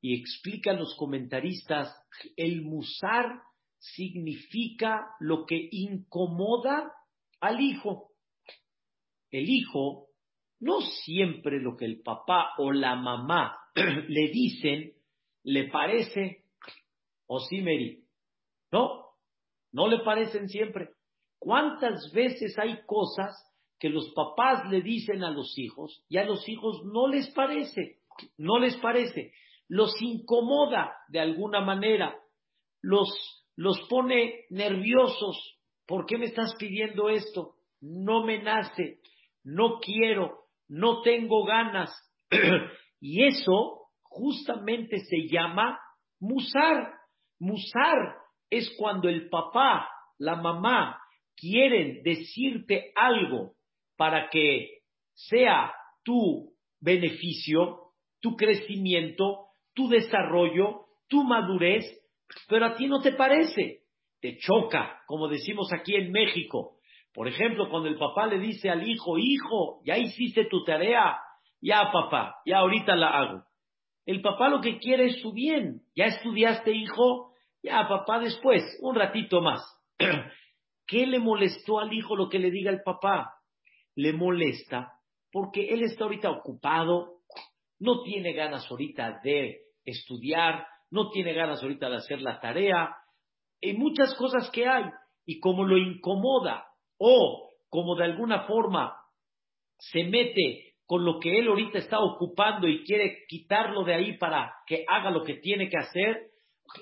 Y 0.00 0.18
explican 0.18 0.78
los 0.78 0.96
comentaristas, 0.96 1.94
el 2.36 2.62
musar 2.62 3.42
significa 3.78 5.08
lo 5.20 5.44
que 5.44 5.68
incomoda 5.70 6.92
al 7.40 7.60
hijo. 7.60 8.10
El 9.30 9.48
hijo, 9.48 10.08
no 10.60 10.80
siempre 10.80 11.60
lo 11.60 11.76
que 11.76 11.84
el 11.84 12.00
papá 12.02 12.54
o 12.58 12.72
la 12.72 12.96
mamá 12.96 13.56
le 13.74 14.28
dicen 14.28 14.92
le 15.44 15.68
parece, 15.68 16.44
o 17.26 17.40
sí, 17.40 17.62
Mary, 17.62 18.04
no, 18.70 19.14
no 19.72 19.88
le 19.88 20.00
parecen 20.00 20.48
siempre. 20.48 20.90
¿Cuántas 21.38 22.12
veces 22.12 22.58
hay 22.58 22.84
cosas 22.84 23.47
que 23.78 23.88
los 23.88 24.12
papás 24.14 24.68
le 24.70 24.82
dicen 24.82 25.22
a 25.24 25.30
los 25.30 25.56
hijos 25.58 26.04
y 26.08 26.18
a 26.18 26.24
los 26.24 26.48
hijos 26.48 26.82
no 26.84 27.08
les 27.08 27.30
parece? 27.30 27.98
No 28.36 28.58
les 28.58 28.76
parece 28.78 29.32
los 29.68 30.00
incomoda 30.00 30.96
de 31.08 31.20
alguna 31.20 31.60
manera, 31.60 32.16
los, 32.80 33.08
los 33.54 33.78
pone 33.88 34.46
nerviosos. 34.50 35.58
¿Por 35.86 36.06
qué 36.06 36.18
me 36.18 36.26
estás 36.26 36.54
pidiendo 36.58 37.08
esto? 37.08 37.54
No 37.80 38.24
me 38.24 38.42
nace, 38.42 39.00
no 39.44 39.78
quiero, 39.78 40.46
no 40.68 41.02
tengo 41.02 41.44
ganas. 41.44 41.90
y 43.00 43.24
eso 43.24 43.88
justamente 44.02 44.98
se 45.00 45.28
llama 45.28 45.78
musar. 46.18 46.94
Musar 47.38 48.16
es 48.50 48.74
cuando 48.78 49.08
el 49.08 49.28
papá 49.28 49.88
la 50.18 50.36
mamá 50.36 50.98
quieren 51.36 52.02
decirte 52.02 52.90
algo 52.96 53.52
para 53.98 54.30
que 54.30 54.78
sea 55.12 55.74
tu 56.04 56.52
beneficio, 56.80 57.90
tu 58.20 58.36
crecimiento, 58.36 59.48
tu 59.74 59.88
desarrollo, 59.88 60.86
tu 61.08 61.24
madurez, 61.24 61.84
pero 62.48 62.66
a 62.66 62.76
ti 62.76 62.86
no 62.86 63.00
te 63.00 63.12
parece, 63.12 63.80
te 64.20 64.38
choca, 64.38 65.02
como 65.06 65.28
decimos 65.28 65.70
aquí 65.72 65.96
en 65.96 66.12
México. 66.12 66.76
Por 67.12 67.26
ejemplo, 67.26 67.68
cuando 67.68 67.88
el 67.88 67.98
papá 67.98 68.26
le 68.26 68.38
dice 68.38 68.70
al 68.70 68.88
hijo, 68.88 69.18
hijo, 69.18 69.80
ya 69.84 69.98
hiciste 69.98 70.44
tu 70.46 70.62
tarea, 70.62 71.18
ya 71.60 71.90
papá, 71.92 72.36
ya 72.46 72.58
ahorita 72.58 72.94
la 72.94 73.08
hago. 73.08 73.44
El 74.06 74.22
papá 74.22 74.48
lo 74.48 74.60
que 74.60 74.78
quiere 74.78 75.06
es 75.06 75.20
su 75.20 75.32
bien. 75.32 75.82
¿Ya 75.94 76.06
estudiaste, 76.06 76.72
hijo? 76.72 77.32
Ya, 77.62 77.86
papá, 77.88 78.20
después, 78.20 78.62
un 78.80 78.94
ratito 78.94 79.42
más. 79.42 79.60
¿Qué 80.86 81.06
le 81.06 81.18
molestó 81.18 81.78
al 81.78 81.92
hijo 81.92 82.16
lo 82.16 82.30
que 82.30 82.38
le 82.38 82.50
diga 82.50 82.70
el 82.70 82.80
papá? 82.82 83.34
Le 83.98 84.12
molesta 84.12 84.92
porque 85.32 85.70
él 85.70 85.82
está 85.82 86.04
ahorita 86.04 86.30
ocupado, 86.30 87.22
no 87.80 88.02
tiene 88.02 88.32
ganas 88.32 88.64
ahorita 88.70 89.20
de 89.24 89.62
estudiar, 89.84 90.66
no 90.90 91.10
tiene 91.10 91.32
ganas 91.32 91.60
ahorita 91.62 91.90
de 91.90 91.96
hacer 91.96 92.22
la 92.22 92.38
tarea, 92.38 92.94
hay 93.60 93.76
muchas 93.76 94.14
cosas 94.14 94.50
que 94.50 94.68
hay, 94.68 94.84
y 95.26 95.40
como 95.40 95.64
lo 95.64 95.76
incomoda 95.76 96.64
o 96.96 97.50
como 97.68 97.96
de 97.96 98.04
alguna 98.04 98.46
forma 98.46 98.94
se 99.78 100.04
mete 100.04 100.76
con 100.86 101.04
lo 101.04 101.18
que 101.18 101.36
él 101.40 101.48
ahorita 101.48 101.78
está 101.78 101.98
ocupando 101.98 102.68
y 102.68 102.84
quiere 102.84 103.24
quitarlo 103.28 103.82
de 103.82 103.94
ahí 103.94 104.16
para 104.16 104.54
que 104.64 104.84
haga 104.88 105.10
lo 105.10 105.24
que 105.24 105.34
tiene 105.34 105.68
que 105.68 105.76
hacer, 105.76 106.30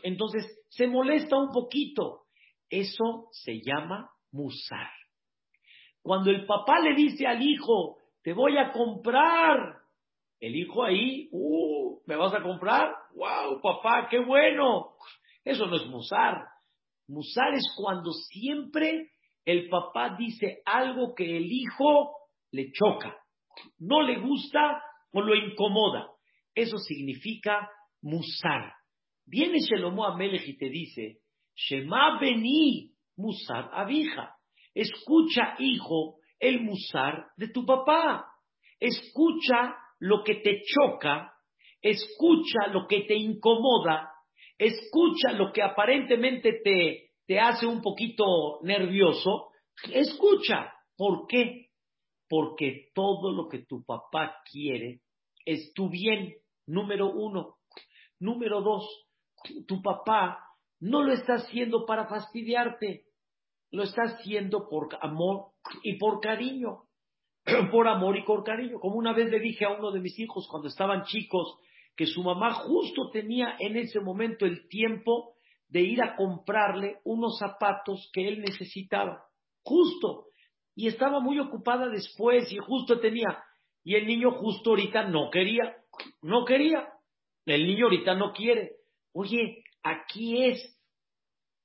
entonces 0.03 0.45
se 0.69 0.87
molesta 0.87 1.37
un 1.37 1.51
poquito. 1.51 2.27
Eso 2.69 3.29
se 3.33 3.61
llama 3.63 4.11
musar. 4.31 4.91
Cuando 6.07 6.31
el 6.31 6.47
papá 6.47 6.79
le 6.81 6.95
dice 6.95 7.27
al 7.27 7.43
hijo, 7.43 7.99
te 8.23 8.33
voy 8.33 8.57
a 8.57 8.71
comprar, 8.73 9.77
el 10.39 10.55
hijo 10.55 10.85
ahí, 10.85 11.29
uh, 11.33 11.99
¿me 12.07 12.17
vas 12.17 12.33
a 12.33 12.43
comprar? 12.43 12.95
¡Wow, 13.15 13.61
papá, 13.61 14.07
qué 14.09 14.21
bueno! 14.21 14.93
Eso 15.45 15.67
no 15.67 15.77
es 15.77 15.87
musar. 15.87 16.47
Musar 17.09 17.55
es 17.55 17.65
cuando 17.77 18.13
siempre 18.13 19.11
el 19.45 19.69
papá 19.69 20.17
dice 20.17 20.63
algo 20.65 21.15
que 21.15 21.37
el 21.37 21.47
hijo 21.51 22.13
le 22.53 22.71
choca 22.73 23.17
no 23.79 24.03
le 24.03 24.19
gusta 24.19 24.83
o 25.13 25.21
lo 25.21 25.35
incomoda. 25.35 26.09
Eso 26.55 26.79
significa 26.79 27.69
musar. 28.03 28.73
Viene 29.27 29.59
Shelomo 29.59 30.05
Amelech 30.05 30.47
y 30.47 30.57
te 30.57 30.69
dice, 30.69 31.19
Shema 31.55 32.19
beni 32.21 32.93
musar 33.17 33.71
abija. 33.73 34.36
Escucha, 34.76 35.56
hijo, 35.59 36.18
el 36.38 36.61
musar 36.61 37.28
de 37.37 37.49
tu 37.49 37.64
papá. 37.64 38.26
Escucha 38.78 39.76
lo 39.99 40.23
que 40.23 40.37
te 40.37 40.61
choca, 40.62 41.33
escucha 41.80 42.68
lo 42.73 42.87
que 42.87 43.00
te 43.02 43.14
incomoda, 43.14 44.12
escucha 44.59 45.33
lo 45.33 45.52
que 45.52 45.62
aparentemente 45.62 46.61
te, 46.62 47.11
te 47.26 47.40
hace 47.40 47.66
un 47.66 47.80
poquito 47.80 48.61
nervioso. 48.62 49.49
Escucha. 49.92 50.73
¿Por 50.99 51.26
qué? 51.26 51.66
porque 52.28 52.90
todo 52.95 53.33
lo 53.33 53.49
que 53.49 53.61
tu 53.61 53.85
papá 53.85 54.37
quiere 54.50 55.00
es 55.45 55.73
tu 55.75 55.88
bien, 55.88 56.35
número 56.66 57.12
uno. 57.12 57.56
Número 58.18 58.62
dos, 58.62 58.85
tu 59.66 59.80
papá 59.83 60.38
no 60.80 61.02
lo 61.02 61.12
está 61.12 61.35
haciendo 61.35 61.87
para 61.87 62.09
fastidiarte, 62.09 63.04
lo 63.76 63.82
está 63.82 64.02
haciendo 64.04 64.69
por 64.69 64.89
amor 65.02 65.49
y 65.82 65.99
por 65.99 66.21
cariño, 66.21 66.84
por 67.71 67.86
amor 67.86 68.17
y 68.17 68.25
por 68.25 68.43
cariño. 68.43 68.80
Como 68.80 68.97
una 68.97 69.12
vez 69.12 69.30
le 69.30 69.39
dije 69.39 69.67
a 69.67 69.73
uno 69.73 69.93
de 69.93 70.00
mis 70.00 70.19
hijos 70.19 70.49
cuando 70.50 70.69
estaban 70.69 71.04
chicos, 71.04 71.58
que 71.95 72.06
su 72.06 72.23
mamá 72.23 72.54
justo 72.54 73.10
tenía 73.10 73.56
en 73.58 73.76
ese 73.76 74.00
momento 74.00 74.47
el 74.47 74.67
tiempo 74.69 75.34
de 75.69 75.82
ir 75.82 76.02
a 76.02 76.17
comprarle 76.17 77.00
unos 77.04 77.39
zapatos 77.39 78.08
que 78.15 78.26
él 78.26 78.41
necesitaba. 78.41 79.25
Justo 79.62 80.28
y 80.75 80.89
estaba 80.89 81.21
muy 81.21 81.39
ocupada 81.39 81.89
después 81.89 82.50
y 82.52 82.56
justo 82.56 82.99
tenía. 82.99 83.43
Y 83.84 83.95
el 83.95 84.06
niño 84.06 84.32
justo 84.32 84.71
ahorita 84.71 85.04
no 85.04 85.30
quería, 85.30 85.76
no 86.23 86.45
quería. 86.47 86.89
El 87.45 87.67
niño 87.67 87.86
ahorita 87.86 88.15
no 88.15 88.32
quiere. 88.32 88.73
Oye, 89.12 89.62
aquí 89.82 90.45
es 90.45 90.75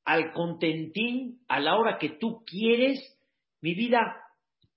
al 0.05 0.31
contentín, 0.33 1.39
a 1.47 1.59
la 1.59 1.77
hora 1.77 1.97
que 1.97 2.09
tú 2.09 2.43
quieres, 2.45 2.99
mi 3.61 3.75
vida, 3.75 3.99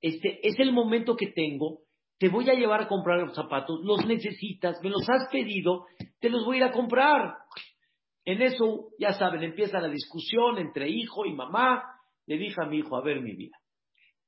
este 0.01 0.47
es 0.47 0.59
el 0.59 0.73
momento 0.73 1.17
que 1.17 1.29
tengo, 1.29 1.81
te 2.19 2.29
voy 2.29 2.49
a 2.51 2.55
llevar 2.55 2.83
a 2.83 2.89
comprar 2.89 3.21
los 3.21 3.35
zapatos, 3.35 3.81
los 3.83 4.07
necesitas, 4.07 4.81
me 4.83 4.91
los 4.91 5.09
has 5.09 5.29
pedido, 5.31 5.87
te 6.21 6.31
los 6.31 6.45
voy 6.45 6.57
a 6.57 6.59
ir 6.59 6.65
a 6.65 6.73
comprar. 6.73 7.35
En 8.25 8.41
eso, 8.41 8.91
ya 8.99 9.13
saben, 9.13 9.43
empieza 9.43 9.81
la 9.81 9.89
discusión 9.89 10.59
entre 10.59 10.89
hijo 10.89 11.27
y 11.27 11.33
mamá. 11.33 11.83
Le 12.27 12.39
dije 12.39 12.57
a 12.63 12.67
mi 12.67 12.79
hijo, 12.79 12.97
a 12.97 13.03
ver 13.03 13.21
mi 13.21 13.35
vida, 13.35 13.59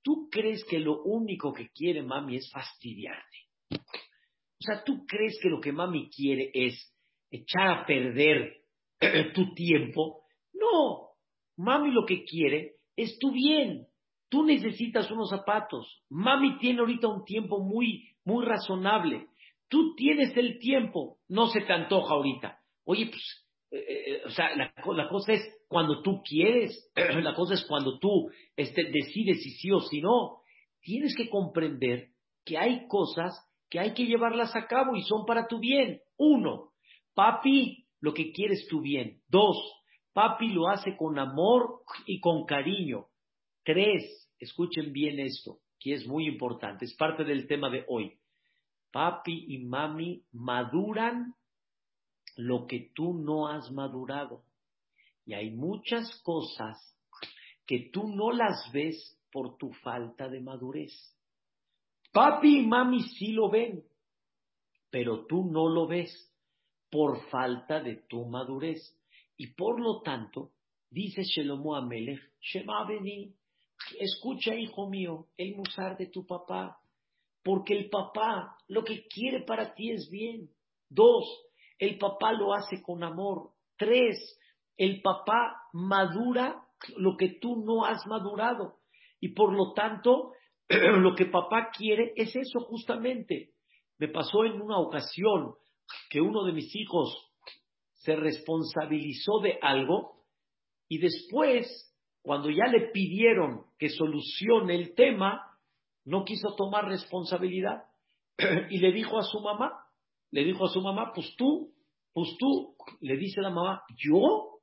¿Tú 0.07 0.29
crees 0.31 0.65
que 0.71 0.79
lo 0.79 1.03
único 1.03 1.53
que 1.53 1.69
quiere 1.71 2.01
mami 2.01 2.37
es 2.37 2.49
fastidiarte? 2.53 3.39
O 3.73 4.61
sea, 4.61 4.85
¿tú 4.85 5.05
crees 5.05 5.37
que 5.43 5.49
lo 5.49 5.61
que 5.61 5.73
mami 5.73 6.09
quiere 6.11 6.49
es 6.55 6.95
echar 7.29 7.67
a 7.67 7.85
perder 7.85 8.55
tu 9.35 9.53
tiempo? 9.55 10.23
No, 10.73 11.11
mami 11.57 11.91
lo 11.91 12.05
que 12.05 12.25
quiere 12.25 12.77
es 12.97 13.19
tu 13.19 13.33
bien. 13.33 13.87
Tú 14.29 14.45
necesitas 14.45 15.11
unos 15.11 15.31
zapatos. 15.31 16.03
Mami 16.09 16.59
tiene 16.59 16.81
ahorita 16.81 17.09
un 17.09 17.25
tiempo 17.25 17.61
muy, 17.61 18.09
muy 18.25 18.45
razonable. 18.45 19.29
Tú 19.69 19.95
tienes 19.95 20.37
el 20.37 20.59
tiempo. 20.59 21.19
No 21.29 21.47
se 21.47 21.61
te 21.61 21.73
antoja 21.73 22.15
ahorita. 22.15 22.59
Oye, 22.85 23.07
pues 23.07 23.47
eh, 23.71 23.79
eh, 23.79 24.23
o 24.25 24.31
sea, 24.31 24.51
la, 24.57 25.09
cosa 25.09 25.33
es 25.33 25.43
cuando 25.69 26.03
tú 26.03 26.23
quieres, 26.23 26.91
la 26.95 27.35
cosa 27.35 27.55
es 27.55 27.65
cuando 27.67 27.99
tú 27.99 28.31
este, 28.57 28.85
decides 28.85 29.43
si 29.43 29.51
sí 29.51 29.71
o 29.71 29.81
si 29.81 30.01
no. 30.01 30.43
Tienes 30.81 31.15
que 31.17 31.29
comprender 31.29 32.11
que 32.45 32.59
hay 32.59 32.87
cosas 32.87 33.35
que 33.69 33.81
hay 33.81 33.95
que 33.95 34.07
llevarlas 34.07 34.55
a 34.55 34.67
cabo 34.67 34.95
y 34.97 35.03
son 35.03 35.27
para 35.27 35.49
tu 35.49 35.59
bien. 35.59 36.01
Uno, 36.17 36.71
papi 37.15 37.87
lo 38.01 38.15
que 38.15 38.31
quiere 38.33 38.55
es 38.55 38.67
tu 38.69 38.81
bien. 38.81 39.21
Dos, 39.29 39.57
papi 40.17 40.49
lo 40.49 40.69
hace 40.69 40.97
con 40.97 41.19
amor 41.19 41.83
y 42.07 42.21
con 42.21 42.47
cariño. 42.47 43.09
Tres, 43.63 44.31
escuchen 44.39 44.91
bien 44.91 45.21
esto, 45.21 45.59
que 45.79 45.93
es 45.93 46.07
muy 46.07 46.27
importante, 46.27 46.87
es 46.87 46.95
parte 46.95 47.23
del 47.23 47.47
tema 47.47 47.69
de 47.69 47.85
hoy. 47.87 48.19
Papi 48.91 49.45
y 49.49 49.67
mami 49.67 50.25
maduran 50.33 51.35
lo 52.35 52.67
que 52.67 52.93
tú 52.95 53.13
no 53.13 53.49
has 53.49 53.71
madurado. 53.71 54.43
Y 55.27 55.35
hay 55.35 55.51
muchas 55.51 56.19
cosas 56.23 56.79
que 57.67 57.91
tú 57.93 58.09
no 58.09 58.33
las 58.33 58.73
ves 58.73 59.21
por 59.31 59.59
tu 59.59 59.71
falta 59.83 60.31
de 60.31 60.41
madurez. 60.41 60.95
Papi 62.11 62.61
y 62.61 62.67
mami 62.67 63.03
sí 63.03 63.33
lo 63.33 63.51
ven, 63.51 63.85
pero 64.89 65.27
tú 65.27 65.45
no 65.45 65.69
lo 65.69 65.87
ves 65.87 66.33
por 66.91 67.21
falta 67.29 67.81
de 67.81 67.97
tu 67.97 68.25
madurez. 68.25 68.97
Y 69.37 69.49
por 69.55 69.81
lo 69.81 70.01
tanto, 70.03 70.53
dice 70.91 71.23
Shelomo 71.23 71.75
Amelech, 71.75 72.21
Shema 72.41 72.87
Beni, 72.87 73.35
escucha, 73.99 74.55
hijo 74.55 74.89
mío, 74.89 75.29
el 75.37 75.57
musar 75.57 75.97
de 75.97 76.07
tu 76.07 76.27
papá, 76.27 76.79
porque 77.43 77.77
el 77.77 77.91
papá 77.91 78.57
lo 78.69 78.85
que 78.85 79.07
quiere 79.07 79.43
para 79.43 79.75
ti 79.75 79.91
es 79.91 80.09
bien. 80.11 80.51
Dos, 80.89 81.25
el 81.79 81.99
papá 81.99 82.33
lo 82.33 82.55
hace 82.55 82.83
con 82.83 83.05
amor. 83.05 83.51
Tres, 83.77 84.17
el 84.77 85.03
papá 85.03 85.63
madura 85.73 86.63
lo 86.97 87.17
que 87.17 87.39
tú 87.41 87.65
no 87.65 87.85
has 87.85 88.07
madurado. 88.07 88.79
Y 89.21 89.29
por 89.29 89.53
lo 89.53 89.73
tanto, 89.73 90.33
lo 90.69 91.15
que 91.15 91.27
papá 91.27 91.71
quiere 91.77 92.13
es 92.17 92.35
eso 92.35 92.61
justamente. 92.61 93.53
Me 93.99 94.09
pasó 94.09 94.45
en 94.45 94.61
una 94.61 94.79
ocasión 94.79 95.55
que 96.11 96.21
uno 96.21 96.45
de 96.45 96.53
mis 96.53 96.75
hijos 96.75 97.26
se 97.97 98.17
responsabilizó 98.17 99.41
de 99.43 99.59
algo 99.61 100.17
y 100.89 100.99
después, 100.99 101.67
cuando 102.23 102.51
ya 102.51 102.67
le 102.67 102.91
pidieron 102.91 103.65
que 103.79 103.89
solucione 103.89 104.75
el 104.75 104.95
tema, 104.95 105.59
no 106.05 106.25
quiso 106.25 106.55
tomar 106.55 106.87
responsabilidad 106.87 107.85
y 108.71 108.79
le 108.79 108.93
dijo 108.93 109.19
a 109.19 109.23
su 109.23 109.41
mamá, 109.41 109.73
le 110.31 110.45
dijo 110.45 110.67
a 110.67 110.69
su 110.69 110.81
mamá, 110.81 111.13
pues 111.15 111.35
tú, 111.37 111.73
pues 112.13 112.37
tú, 112.39 112.77
le 113.01 113.17
dice 113.17 113.41
la 113.41 113.51
mamá, 113.51 113.83
¿yo? 113.97 114.61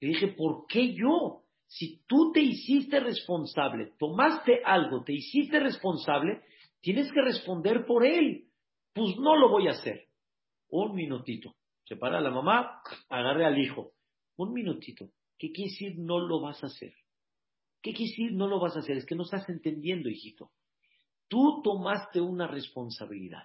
Le 0.00 0.08
dije, 0.08 0.28
¿por 0.28 0.66
qué 0.66 0.94
yo? 0.94 1.42
Si 1.66 2.04
tú 2.06 2.32
te 2.32 2.40
hiciste 2.40 3.00
responsable, 3.00 3.92
tomaste 3.98 4.60
algo, 4.64 5.02
te 5.04 5.14
hiciste 5.14 5.58
responsable, 5.60 6.42
tienes 6.80 7.10
que 7.12 7.22
responder 7.22 7.86
por 7.86 8.04
él. 8.04 8.48
Pues 8.92 9.16
no 9.16 9.36
lo 9.36 9.48
voy 9.48 9.68
a 9.68 9.72
hacer. 9.72 10.08
Un 10.68 10.94
minutito. 10.94 11.54
Se 11.92 11.98
para 11.98 12.22
la 12.22 12.30
mamá, 12.30 12.80
agarre 13.10 13.44
al 13.44 13.58
hijo. 13.58 13.92
Un 14.38 14.54
minutito. 14.54 15.10
¿Qué 15.36 15.52
quiere 15.52 15.70
decir 15.70 15.98
no 15.98 16.20
lo 16.20 16.40
vas 16.40 16.64
a 16.64 16.68
hacer? 16.68 16.94
¿Qué 17.82 17.92
quiere 17.92 18.08
decir 18.10 18.32
no 18.32 18.46
lo 18.46 18.58
vas 18.58 18.74
a 18.74 18.78
hacer? 18.78 18.96
Es 18.96 19.04
que 19.04 19.14
no 19.14 19.24
estás 19.24 19.46
entendiendo, 19.50 20.08
hijito. 20.08 20.52
Tú 21.28 21.60
tomaste 21.62 22.18
una 22.18 22.46
responsabilidad 22.46 23.42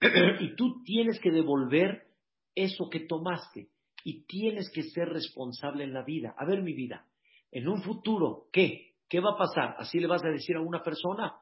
y 0.40 0.56
tú 0.56 0.82
tienes 0.82 1.20
que 1.20 1.30
devolver 1.30 2.08
eso 2.52 2.90
que 2.90 3.06
tomaste 3.06 3.68
y 4.02 4.24
tienes 4.26 4.68
que 4.74 4.82
ser 4.82 5.08
responsable 5.10 5.84
en 5.84 5.94
la 5.94 6.02
vida. 6.02 6.34
A 6.36 6.44
ver, 6.46 6.62
mi 6.62 6.72
vida, 6.72 7.06
en 7.52 7.68
un 7.68 7.80
futuro, 7.80 8.48
¿qué? 8.52 8.96
¿Qué 9.08 9.20
va 9.20 9.34
a 9.34 9.38
pasar? 9.38 9.76
¿Así 9.78 10.00
le 10.00 10.08
vas 10.08 10.24
a 10.24 10.30
decir 10.30 10.56
a 10.56 10.62
una 10.62 10.82
persona? 10.82 11.32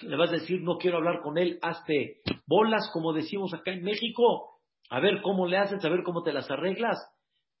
¿Le 0.00 0.16
vas 0.16 0.30
a 0.30 0.38
decir, 0.38 0.62
no 0.62 0.78
quiero 0.78 0.96
hablar 0.96 1.20
con 1.20 1.36
él, 1.36 1.58
hazte 1.60 2.22
bolas, 2.46 2.88
como 2.94 3.12
decimos 3.12 3.52
acá 3.52 3.72
en 3.72 3.82
México? 3.82 4.53
A 4.90 5.00
ver 5.00 5.22
cómo 5.22 5.46
le 5.46 5.58
haces, 5.58 5.84
a 5.84 5.88
ver 5.88 6.02
cómo 6.02 6.22
te 6.22 6.32
las 6.32 6.50
arreglas. 6.50 6.98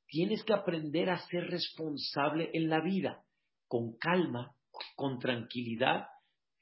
Tienes 0.06 0.44
que 0.44 0.52
aprender 0.52 1.10
a 1.10 1.18
ser 1.18 1.44
responsable 1.44 2.50
en 2.52 2.68
la 2.68 2.80
vida, 2.80 3.24
con 3.66 3.96
calma, 3.96 4.54
con 4.96 5.18
tranquilidad. 5.18 6.06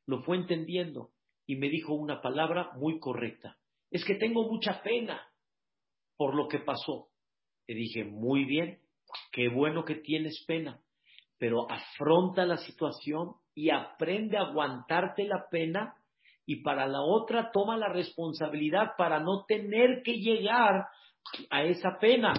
Lo 0.07 0.23
fue 0.23 0.37
entendiendo 0.37 1.11
y 1.47 1.57
me 1.57 1.69
dijo 1.69 1.95
una 1.95 2.21
palabra 2.21 2.71
muy 2.75 2.99
correcta. 2.99 3.57
Es 3.91 4.05
que 4.05 4.15
tengo 4.15 4.49
mucha 4.49 4.83
pena 4.83 5.21
por 6.17 6.35
lo 6.35 6.49
que 6.49 6.61
pasó. 6.61 7.09
Le 7.67 7.75
dije, 7.75 8.05
muy 8.05 8.45
bien, 8.45 8.79
qué 9.33 9.49
bueno 9.49 9.85
que 9.85 9.97
tienes 9.97 10.45
pena, 10.47 10.81
pero 11.39 11.71
afronta 11.71 12.47
la 12.47 12.57
situación 12.59 13.35
y 13.55 13.71
aprende 13.71 14.39
a 14.39 14.43
aguantarte 14.43 15.25
la 15.25 15.47
pena 15.51 15.97
y 16.47 16.63
para 16.63 16.87
la 16.87 17.03
otra 17.03 17.51
toma 17.53 17.77
la 17.77 17.89
responsabilidad 17.89 18.93
para 18.97 19.21
no 19.21 19.45
tener 19.47 20.03
que 20.03 20.15
llegar 20.15 20.87
a 21.51 21.65
esa 21.65 21.99
pena. 22.01 22.33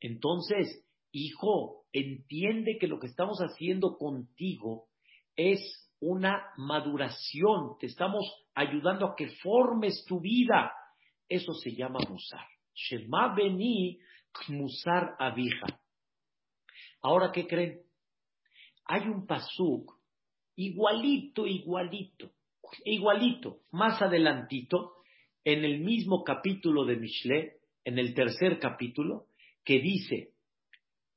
Entonces, 0.00 0.86
hijo, 1.12 1.84
entiende 1.92 2.78
que 2.80 2.86
lo 2.86 2.98
que 2.98 3.06
estamos 3.06 3.38
haciendo 3.40 3.96
contigo 3.96 4.88
es 5.36 5.60
una 6.00 6.52
maduración, 6.56 7.76
te 7.78 7.86
estamos 7.86 8.24
ayudando 8.54 9.06
a 9.06 9.14
que 9.16 9.28
formes 9.42 10.04
tu 10.06 10.20
vida. 10.20 10.72
Eso 11.28 11.52
se 11.54 11.74
llama 11.74 11.98
musar. 12.08 12.46
Shema 12.74 13.34
beni 13.34 13.98
musar 14.48 15.16
abija. 15.18 15.66
Ahora, 17.02 17.32
¿qué 17.32 17.46
creen? 17.46 17.82
Hay 18.86 19.08
un 19.08 19.26
pasuk 19.26 19.98
igualito, 20.56 21.46
igualito, 21.46 22.32
igualito, 22.84 23.60
más 23.70 24.00
adelantito, 24.02 24.94
en 25.44 25.64
el 25.64 25.80
mismo 25.80 26.24
capítulo 26.24 26.84
de 26.84 26.96
Mishle, 26.96 27.58
en 27.84 27.98
el 27.98 28.14
tercer 28.14 28.58
capítulo, 28.58 29.26
que 29.64 29.80
dice, 29.80 30.32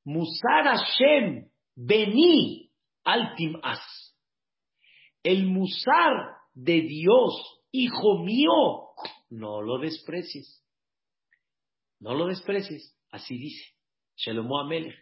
Musar 0.04 0.64
Hashem 0.64 1.50
beni 1.76 2.72
altim 3.04 3.58
as. 3.62 3.82
El 5.24 5.46
musar 5.46 6.38
de 6.54 6.82
Dios, 6.82 7.64
hijo 7.72 8.20
mío, 8.24 8.90
no 9.30 9.62
lo 9.62 9.78
desprecies. 9.78 10.64
No 12.00 12.16
lo 12.16 12.26
desprecies. 12.26 12.98
Así 13.12 13.38
dice 13.38 13.64
Shelomo 14.16 14.60
Amelech. 14.60 14.98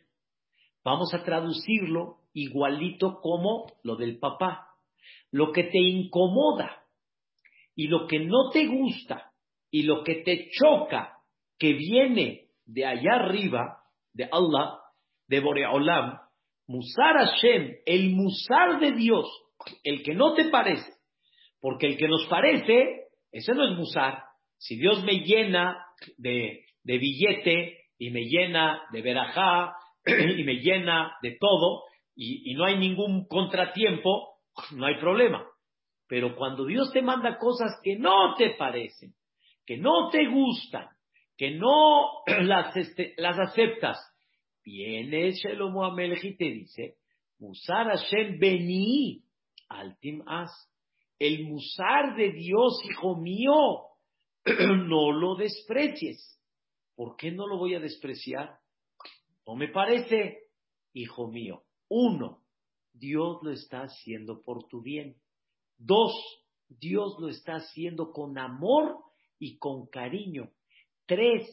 Vamos 0.83 1.13
a 1.13 1.23
traducirlo 1.23 2.19
igualito 2.33 3.21
como 3.21 3.67
lo 3.83 3.95
del 3.95 4.19
papá. 4.19 4.68
Lo 5.31 5.51
que 5.51 5.63
te 5.63 5.79
incomoda 5.79 6.83
y 7.75 7.87
lo 7.87 8.07
que 8.07 8.19
no 8.19 8.49
te 8.51 8.67
gusta 8.67 9.31
y 9.71 9.83
lo 9.83 10.03
que 10.03 10.15
te 10.15 10.49
choca 10.51 11.17
que 11.57 11.73
viene 11.73 12.47
de 12.65 12.85
allá 12.85 13.15
arriba, 13.15 13.77
de 14.13 14.25
Allah, 14.25 14.79
de 15.27 15.39
Boreolam, 15.39 16.19
Musar 16.67 17.15
Hashem, 17.17 17.77
el 17.85 18.11
Musar 18.11 18.79
de 18.79 18.91
Dios, 18.93 19.25
el 19.83 20.03
que 20.03 20.13
no 20.13 20.33
te 20.33 20.45
parece, 20.49 20.91
porque 21.59 21.87
el 21.87 21.97
que 21.97 22.07
nos 22.07 22.25
parece, 22.27 23.07
ese 23.31 23.53
no 23.53 23.67
es 23.69 23.77
Musar. 23.77 24.23
Si 24.57 24.77
Dios 24.77 25.03
me 25.03 25.21
llena 25.21 25.85
de, 26.17 26.65
de 26.83 26.97
billete 26.97 27.77
y 27.97 28.09
me 28.11 28.25
llena 28.25 28.81
de 28.91 29.01
verajá 29.01 29.73
y 30.05 30.43
me 30.43 30.55
llena 30.55 31.13
de 31.21 31.37
todo 31.39 31.83
y, 32.15 32.51
y 32.51 32.55
no 32.55 32.65
hay 32.65 32.77
ningún 32.77 33.25
contratiempo, 33.27 34.38
no 34.71 34.85
hay 34.85 34.99
problema. 34.99 35.45
Pero 36.07 36.35
cuando 36.35 36.65
Dios 36.65 36.91
te 36.91 37.01
manda 37.01 37.37
cosas 37.37 37.79
que 37.83 37.95
no 37.95 38.35
te 38.35 38.51
parecen, 38.51 39.13
que 39.65 39.77
no 39.77 40.09
te 40.09 40.27
gustan, 40.27 40.87
que 41.37 41.51
no 41.51 42.23
las, 42.41 42.75
este, 42.75 43.13
las 43.17 43.39
aceptas, 43.39 43.97
viene 44.63 45.31
Shelomo 45.31 45.85
Amelech 45.85 46.23
y 46.23 46.35
te 46.35 46.45
dice, 46.45 46.95
Musar 47.37 47.87
Hashem 47.87 48.39
Beni, 48.39 49.23
Altim 49.69 50.21
As. 50.27 50.51
El 51.17 51.45
Musar 51.45 52.15
de 52.15 52.31
Dios, 52.31 52.79
hijo 52.89 53.17
mío, 53.17 53.53
no 54.45 55.11
lo 55.11 55.35
desprecies. 55.35 56.39
¿Por 56.95 57.15
qué 57.15 57.31
no 57.31 57.47
lo 57.47 57.57
voy 57.57 57.75
a 57.75 57.79
despreciar? 57.79 58.57
No 59.45 59.55
me 59.55 59.67
parece, 59.67 60.39
hijo 60.93 61.27
mío. 61.27 61.63
Uno, 61.89 62.41
Dios 62.93 63.38
lo 63.41 63.52
está 63.52 63.82
haciendo 63.82 64.41
por 64.41 64.67
tu 64.67 64.82
bien. 64.82 65.15
Dos, 65.78 66.13
Dios 66.67 67.15
lo 67.19 67.30
está 67.30 67.56
haciendo 67.56 68.12
con 68.12 68.38
amor 68.38 68.97
y 69.38 69.58
con 69.58 69.88
cariño. 69.88 70.52
Tres, 71.06 71.47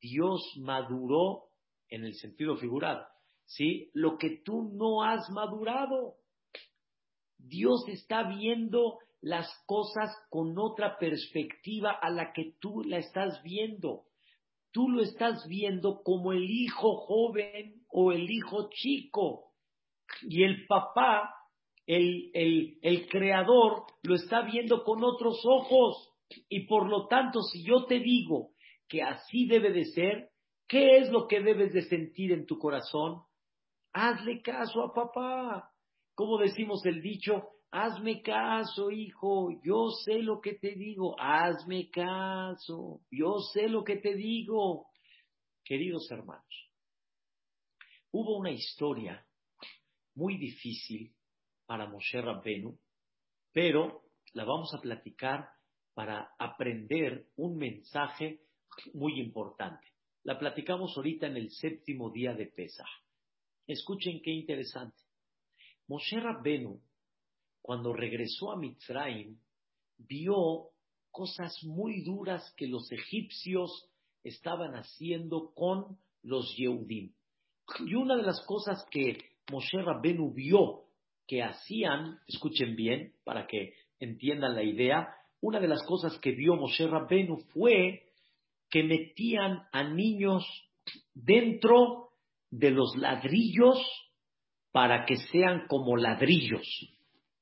Dios 0.00 0.42
maduró 0.58 1.50
en 1.88 2.04
el 2.04 2.14
sentido 2.14 2.56
figurado, 2.56 3.06
¿sí? 3.44 3.90
Lo 3.94 4.18
que 4.18 4.42
tú 4.44 4.70
no 4.74 5.02
has 5.02 5.30
madurado. 5.30 6.16
Dios 7.38 7.84
está 7.88 8.24
viendo 8.24 8.98
las 9.20 9.48
cosas 9.66 10.14
con 10.30 10.58
otra 10.58 10.98
perspectiva 10.98 11.92
a 11.92 12.10
la 12.10 12.32
que 12.32 12.54
tú 12.60 12.82
la 12.82 12.98
estás 12.98 13.42
viendo 13.42 14.06
tú 14.76 14.90
lo 14.90 15.02
estás 15.02 15.48
viendo 15.48 16.02
como 16.02 16.32
el 16.32 16.50
hijo 16.50 16.96
joven 16.96 17.86
o 17.88 18.12
el 18.12 18.30
hijo 18.30 18.68
chico. 18.74 19.45
Y 20.22 20.44
el 20.44 20.66
papá, 20.66 21.34
el, 21.86 22.30
el, 22.34 22.78
el 22.82 23.08
creador, 23.08 23.84
lo 24.02 24.14
está 24.14 24.42
viendo 24.42 24.82
con 24.84 25.02
otros 25.04 25.40
ojos. 25.44 26.12
Y 26.48 26.66
por 26.66 26.88
lo 26.88 27.06
tanto, 27.06 27.40
si 27.42 27.64
yo 27.64 27.84
te 27.86 28.00
digo 28.00 28.50
que 28.88 29.02
así 29.02 29.46
debe 29.46 29.72
de 29.72 29.84
ser, 29.84 30.30
¿qué 30.66 30.98
es 30.98 31.10
lo 31.10 31.26
que 31.26 31.40
debes 31.40 31.72
de 31.72 31.82
sentir 31.82 32.32
en 32.32 32.46
tu 32.46 32.58
corazón? 32.58 33.22
Hazle 33.92 34.42
caso 34.42 34.82
a 34.82 34.92
papá. 34.92 35.70
Como 36.14 36.38
decimos 36.38 36.84
el 36.86 37.02
dicho, 37.02 37.56
Hazme 37.78 38.22
caso, 38.22 38.90
hijo, 38.90 39.50
yo 39.62 39.90
sé 39.90 40.20
lo 40.22 40.40
que 40.40 40.54
te 40.54 40.74
digo, 40.74 41.14
hazme 41.20 41.90
caso, 41.90 43.00
yo 43.10 43.38
sé 43.52 43.68
lo 43.68 43.84
que 43.84 43.96
te 43.96 44.14
digo. 44.14 44.86
Queridos 45.64 46.10
hermanos, 46.10 46.70
hubo 48.12 48.38
una 48.38 48.52
historia 48.52 49.25
muy 50.16 50.36
difícil 50.36 51.14
para 51.66 51.88
Moshe 51.88 52.20
Rabbenu, 52.20 52.76
pero 53.52 54.02
la 54.32 54.44
vamos 54.44 54.74
a 54.74 54.80
platicar 54.80 55.48
para 55.94 56.34
aprender 56.38 57.28
un 57.36 57.56
mensaje 57.56 58.40
muy 58.92 59.20
importante. 59.20 59.86
La 60.24 60.38
platicamos 60.38 60.96
ahorita 60.96 61.28
en 61.28 61.36
el 61.36 61.50
séptimo 61.50 62.10
día 62.10 62.34
de 62.34 62.46
Pesach. 62.46 62.88
Escuchen 63.66 64.20
qué 64.22 64.32
interesante. 64.32 64.98
Moshe 65.86 66.18
Rabbenu 66.18 66.82
cuando 67.66 67.92
regresó 67.92 68.52
a 68.52 68.56
Mitzrayim, 68.56 69.40
vio 69.98 70.70
cosas 71.10 71.52
muy 71.64 72.04
duras 72.04 72.54
que 72.56 72.68
los 72.68 72.92
egipcios 72.92 73.90
estaban 74.22 74.74
haciendo 74.74 75.52
con 75.52 75.98
los 76.22 76.54
Yehudim. 76.56 77.12
Y 77.84 77.94
una 77.94 78.16
de 78.16 78.22
las 78.22 78.40
cosas 78.46 78.84
que 78.88 79.18
Moshe 79.50 79.80
Rabbenu 79.80 80.32
vio 80.32 80.84
que 81.26 81.42
hacían, 81.42 82.18
escuchen 82.26 82.76
bien 82.76 83.12
para 83.24 83.46
que 83.46 83.74
entiendan 83.98 84.54
la 84.54 84.62
idea, 84.62 85.08
una 85.40 85.60
de 85.60 85.68
las 85.68 85.82
cosas 85.86 86.18
que 86.18 86.32
vio 86.32 86.56
Moshe 86.56 86.86
Rabbenu 86.86 87.38
fue 87.52 88.02
que 88.70 88.82
metían 88.82 89.62
a 89.72 89.84
niños 89.84 90.44
dentro 91.14 92.10
de 92.50 92.70
los 92.70 92.96
ladrillos 92.96 93.78
para 94.72 95.04
que 95.04 95.16
sean 95.16 95.66
como 95.68 95.96
ladrillos 95.96 96.66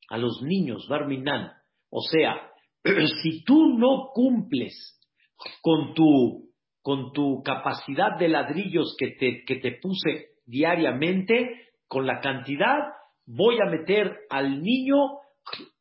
a 0.09 0.19
los 0.19 0.43
niños, 0.43 0.87
Barminan. 0.89 1.53
O 1.91 2.01
sea, 2.01 2.51
si 3.23 3.43
tú 3.45 3.77
no 3.79 4.11
cumples 4.13 5.01
con 5.63 5.95
tu, 5.95 6.51
con 6.83 7.13
tu 7.13 7.43
capacidad 7.43 8.19
de 8.19 8.29
ladrillos 8.29 8.95
que 8.99 9.13
te, 9.13 9.45
que 9.45 9.57
te 9.57 9.73
puse 9.81 10.35
diariamente, 10.47 11.73
con 11.95 12.09
la 12.09 12.19
cantidad, 12.19 12.81
voy 13.25 13.57
a 13.61 13.71
meter 13.71 14.27
al 14.29 14.61
niño 14.61 14.97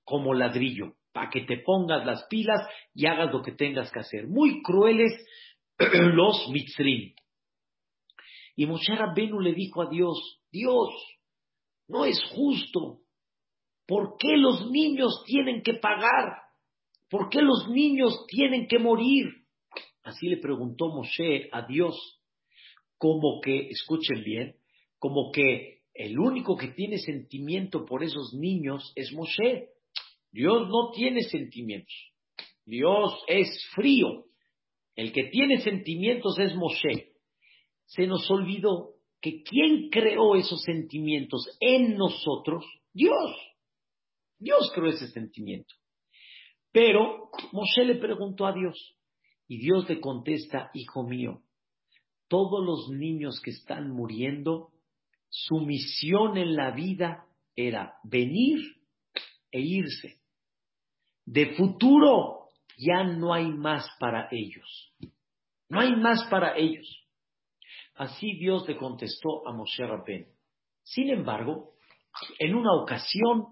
como 0.03 0.35
ladrillo, 0.35 0.93
para 1.11 1.31
que 1.31 1.41
te 1.41 1.57
pongas 1.57 2.05
las 2.05 2.27
pilas 2.27 2.61
y 2.93 3.07
hagas 3.07 3.33
lo 3.33 3.41
que 3.41 3.53
tengas 3.53 3.91
que 3.91 4.01
hacer. 4.01 4.27
Muy 4.27 4.61
crueles 4.61 5.11
los 5.79 6.49
mitzrim. 6.51 7.15
Y 8.55 8.67
Moshe 8.67 8.95
Rabbenu 8.95 9.39
le 9.39 9.53
dijo 9.53 9.81
a 9.81 9.89
Dios, 9.89 10.39
Dios, 10.51 10.89
no 11.87 12.05
es 12.05 12.23
justo. 12.29 12.99
¿Por 13.87 14.15
qué 14.19 14.37
los 14.37 14.69
niños 14.69 15.23
tienen 15.25 15.63
que 15.63 15.73
pagar? 15.73 16.43
¿Por 17.09 17.27
qué 17.29 17.41
los 17.41 17.69
niños 17.69 18.23
tienen 18.27 18.67
que 18.67 18.77
morir? 18.77 19.29
Así 20.03 20.27
le 20.27 20.37
preguntó 20.37 20.89
Moshe 20.89 21.49
a 21.51 21.65
Dios, 21.65 22.21
como 22.99 23.41
que, 23.41 23.69
escuchen 23.69 24.23
bien, 24.23 24.57
como 24.99 25.31
que 25.31 25.81
el 25.93 26.17
único 26.17 26.57
que 26.57 26.69
tiene 26.69 26.97
sentimiento 26.97 27.85
por 27.85 28.03
esos 28.03 28.33
niños 28.33 28.91
es 28.95 29.13
Moshe. 29.13 29.69
Dios 30.31 30.67
no 30.67 30.91
tiene 30.91 31.21
sentimientos. 31.21 31.93
Dios 32.65 33.13
es 33.27 33.49
frío. 33.75 34.25
El 34.95 35.11
que 35.11 35.25
tiene 35.25 35.61
sentimientos 35.61 36.37
es 36.39 36.55
Moshe. 36.55 37.13
Se 37.85 38.07
nos 38.07 38.29
olvidó 38.31 38.93
que 39.21 39.43
quien 39.43 39.89
creó 39.89 40.35
esos 40.35 40.61
sentimientos 40.63 41.47
en 41.59 41.95
nosotros, 41.95 42.65
Dios. 42.93 43.35
Dios 44.39 44.71
creó 44.73 44.89
ese 44.89 45.07
sentimiento. 45.07 45.73
Pero 46.71 47.29
Moshe 47.51 47.85
le 47.85 47.95
preguntó 47.95 48.47
a 48.47 48.53
Dios 48.53 48.97
y 49.47 49.59
Dios 49.59 49.87
le 49.87 50.01
contesta, 50.01 50.71
hijo 50.73 51.03
mío, 51.03 51.43
todos 52.27 52.65
los 52.65 52.89
niños 52.89 53.39
que 53.41 53.51
están 53.51 53.91
muriendo, 53.91 54.71
su 55.35 55.61
misión 55.61 56.37
en 56.37 56.55
la 56.55 56.69
vida 56.69 57.25
era 57.55 57.95
venir 58.03 58.59
e 59.51 59.61
irse. 59.61 60.19
De 61.25 61.55
futuro 61.55 62.49
ya 62.77 63.03
no 63.03 63.33
hay 63.33 63.47
más 63.47 63.89
para 63.99 64.27
ellos. 64.29 64.93
No 65.69 65.79
hay 65.79 65.95
más 65.95 66.23
para 66.29 66.55
ellos. 66.55 66.87
Así 67.95 68.37
Dios 68.37 68.67
le 68.67 68.77
contestó 68.77 69.47
a 69.47 69.53
Moshe 69.53 69.83
Rabbenu. 69.83 70.27
Sin 70.83 71.09
embargo, 71.09 71.71
en 72.37 72.53
una 72.53 72.75
ocasión, 72.75 73.47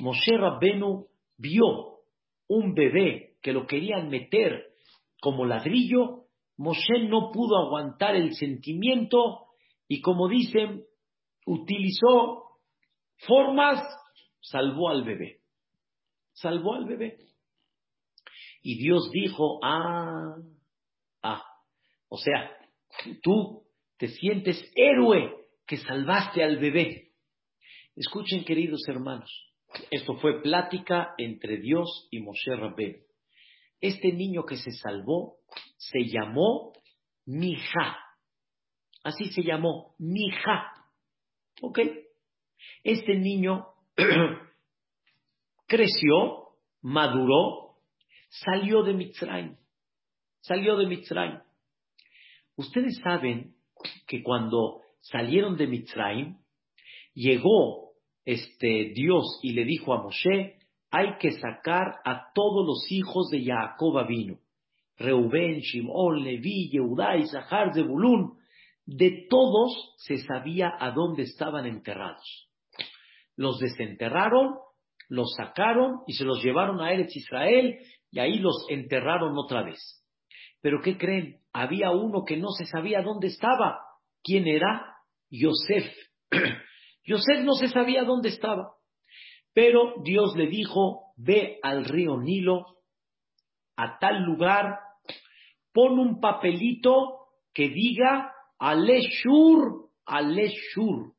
Moshe 0.00 0.36
Rabbenu 0.36 1.06
vio 1.38 2.00
un 2.46 2.74
bebé 2.74 3.38
que 3.40 3.54
lo 3.54 3.66
querían 3.66 4.10
meter 4.10 4.74
como 5.18 5.46
ladrillo. 5.46 6.26
Moshe 6.58 7.08
no 7.08 7.30
pudo 7.32 7.56
aguantar 7.56 8.16
el 8.16 8.34
sentimiento 8.34 9.46
y 9.88 10.02
como 10.02 10.28
dicen, 10.28 10.84
utilizó 11.46 12.58
formas, 13.26 13.82
salvó 14.40 14.90
al 14.90 15.04
bebé. 15.04 15.40
Salvó 16.32 16.74
al 16.74 16.86
bebé. 16.86 17.18
Y 18.62 18.78
Dios 18.78 19.10
dijo, 19.12 19.58
ah, 19.62 20.36
ah, 21.22 21.44
o 22.08 22.16
sea, 22.16 22.56
tú 23.22 23.64
te 23.98 24.08
sientes 24.08 24.62
héroe 24.74 25.34
que 25.66 25.78
salvaste 25.78 26.42
al 26.42 26.58
bebé. 26.58 27.12
Escuchen, 27.96 28.44
queridos 28.44 28.82
hermanos, 28.88 29.30
esto 29.90 30.14
fue 30.16 30.42
plática 30.42 31.14
entre 31.18 31.58
Dios 31.58 32.08
y 32.10 32.20
Moshe 32.20 32.54
Rabbe. 32.54 33.06
Este 33.80 34.12
niño 34.12 34.44
que 34.44 34.56
se 34.56 34.70
salvó 34.70 35.38
se 35.76 36.04
llamó 36.04 36.72
Mija. 37.26 37.98
Así 39.02 39.26
se 39.32 39.42
llamó, 39.42 39.94
Mija. 39.98 40.72
¿Ok? 41.62 41.78
Este 42.82 43.14
niño 43.14 43.68
creció, 45.68 46.48
maduró, 46.80 47.76
salió 48.28 48.82
de 48.82 48.94
Mitzrayim. 48.94 49.56
Salió 50.40 50.76
de 50.76 50.86
Mitzrayim. 50.86 51.38
Ustedes 52.56 52.98
saben 53.04 53.54
que 54.08 54.24
cuando 54.24 54.80
salieron 55.00 55.56
de 55.56 55.68
Mitzrayim, 55.68 56.36
llegó 57.14 57.92
este 58.24 58.92
Dios 58.94 59.38
y 59.42 59.52
le 59.52 59.64
dijo 59.64 59.94
a 59.94 60.02
Moshe, 60.02 60.58
hay 60.90 61.16
que 61.18 61.30
sacar 61.30 62.00
a 62.04 62.32
todos 62.34 62.66
los 62.66 62.90
hijos 62.90 63.28
de 63.30 63.44
Jacob 63.44 64.04
vino. 64.08 64.40
Reubén, 64.96 65.60
Shimón, 65.60 66.24
Leví, 66.24 66.70
Yehudá, 66.70 67.16
Isahar, 67.16 67.72
Zebulún, 67.72 68.41
de 68.86 69.26
todos 69.28 69.94
se 69.98 70.18
sabía 70.18 70.72
a 70.78 70.90
dónde 70.90 71.22
estaban 71.22 71.66
enterrados. 71.66 72.48
Los 73.36 73.58
desenterraron, 73.58 74.56
los 75.08 75.32
sacaron 75.36 76.00
y 76.06 76.14
se 76.14 76.24
los 76.24 76.42
llevaron 76.42 76.80
a 76.80 76.92
Eretz 76.92 77.16
Israel 77.16 77.78
y 78.10 78.18
ahí 78.18 78.38
los 78.38 78.66
enterraron 78.68 79.36
otra 79.36 79.62
vez. 79.62 79.80
Pero 80.60 80.80
¿qué 80.82 80.96
creen? 80.96 81.40
Había 81.52 81.90
uno 81.90 82.24
que 82.24 82.36
no 82.36 82.48
se 82.50 82.66
sabía 82.66 83.02
dónde 83.02 83.28
estaba. 83.28 83.80
¿Quién 84.22 84.46
era? 84.46 84.96
Yosef. 85.30 85.92
Yosef 87.04 87.44
no 87.44 87.54
se 87.54 87.68
sabía 87.68 88.04
dónde 88.04 88.28
estaba. 88.28 88.74
Pero 89.54 89.94
Dios 90.02 90.34
le 90.36 90.46
dijo, 90.46 91.12
ve 91.16 91.58
al 91.62 91.84
río 91.84 92.16
Nilo, 92.18 92.78
a 93.76 93.98
tal 93.98 94.22
lugar, 94.22 94.78
pon 95.72 95.98
un 95.98 96.20
papelito 96.20 97.28
que 97.52 97.68
diga 97.68 98.31
Aleshur, 98.62 99.88
Aleshur, 100.06 101.14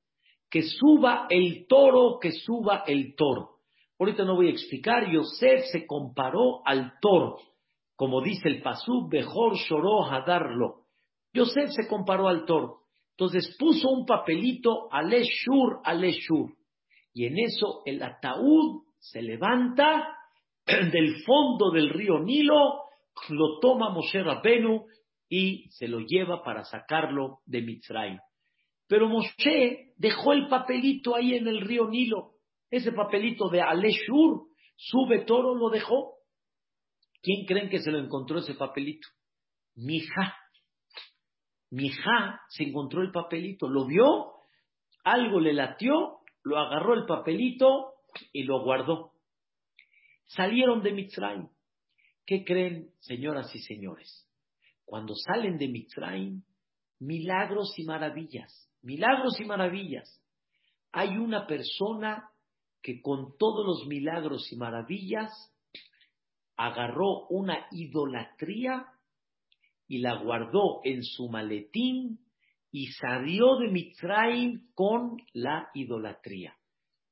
que 0.50 0.62
suba 0.62 1.28
el 1.30 1.68
toro, 1.68 2.18
que 2.18 2.32
suba 2.32 2.86
el 2.88 3.16
toro. 3.16 3.58
Ahorita 4.00 4.24
no 4.24 4.36
voy 4.36 4.48
a 4.48 4.52
explicar, 4.52 5.12
Yosef 5.12 5.66
se 5.70 5.86
comparó 5.86 6.66
al 6.66 6.94
toro, 7.02 7.40
como 7.98 8.22
dice 8.22 8.48
el 8.48 8.62
Pasú, 8.62 9.10
mejor 9.12 9.58
lloró 9.68 10.06
a 10.10 10.22
darlo. 10.22 10.86
Yosef 11.34 11.72
se 11.72 11.86
comparó 11.90 12.30
al 12.30 12.46
toro. 12.46 12.84
Entonces 13.18 13.58
puso 13.60 13.90
un 13.90 14.06
papelito, 14.06 14.88
Aleshur, 14.90 15.82
Aleshur. 15.84 16.54
Y 17.14 17.26
en 17.26 17.40
eso 17.40 17.82
el 17.86 18.02
ataúd 18.02 18.84
se 19.00 19.22
levanta 19.22 20.16
del 20.66 21.22
fondo 21.26 21.72
del 21.72 21.90
río 21.90 22.20
Nilo, 22.20 22.84
lo 23.30 23.60
toma 23.60 23.90
Moshe 23.90 24.24
Rabenu 24.24 24.86
y 25.36 25.68
se 25.72 25.88
lo 25.88 26.00
lleva 26.02 26.44
para 26.44 26.64
sacarlo 26.64 27.40
de 27.48 27.64
Mitzrayim. 27.64 28.20
Pero 28.86 29.10
Moshe 29.10 29.94
dejó 29.98 30.32
el 30.32 30.48
papelito 30.48 31.16
ahí 31.16 31.34
en 31.34 31.48
el 31.48 31.62
río 31.62 31.88
Nilo, 31.90 32.34
ese 32.70 32.92
papelito 32.92 33.50
de 33.50 33.60
Aleshur, 33.60 34.44
sube 34.76 35.26
toro, 35.26 35.56
lo 35.56 35.72
dejó. 35.72 36.18
¿Quién 37.24 37.48
creen 37.48 37.68
que 37.68 37.80
se 37.80 37.90
lo 37.90 37.98
encontró 37.98 38.38
ese 38.38 38.54
papelito? 38.54 39.08
Mija. 39.74 40.38
Mija 41.72 42.42
se 42.50 42.66
encontró 42.66 43.02
el 43.02 43.12
papelito, 43.12 43.68
lo 43.68 43.88
vio, 43.88 44.34
algo 45.04 45.40
le 45.40 45.54
latió, 45.54 46.20
lo 46.44 46.60
agarró 46.60 46.94
el 46.94 47.08
papelito 47.08 47.94
y 48.34 48.44
lo 48.44 48.64
guardó. 48.64 49.14
Salieron 50.28 50.84
de 50.84 50.92
Mitzrayim. 50.92 51.48
¿Qué 52.24 52.46
creen, 52.46 52.92
señoras 53.00 53.54
y 53.56 53.60
señores? 53.62 54.30
Cuando 54.86 55.16
salen 55.16 55.58
de 55.58 55.68
Mitzrayim, 55.68 56.44
milagros 57.00 57.74
y 57.78 57.84
maravillas, 57.86 58.70
milagros 58.82 59.40
y 59.40 59.46
maravillas. 59.46 60.22
Hay 60.92 61.18
una 61.18 61.48
persona 61.48 62.30
que 62.82 63.02
con 63.02 63.38
todos 63.38 63.66
los 63.66 63.88
milagros 63.88 64.52
y 64.52 64.58
maravillas 64.58 65.32
agarró 66.56 67.28
una 67.30 67.66
idolatría 67.72 68.86
y 69.88 70.00
la 70.00 70.22
guardó 70.22 70.82
en 70.84 71.04
su 71.04 71.30
maletín 71.30 72.20
y 72.72 72.88
salió 72.88 73.58
de 73.58 73.70
Mitzrayim 73.70 74.70
con 74.74 75.18
la 75.34 75.70
idolatría. 75.74 76.56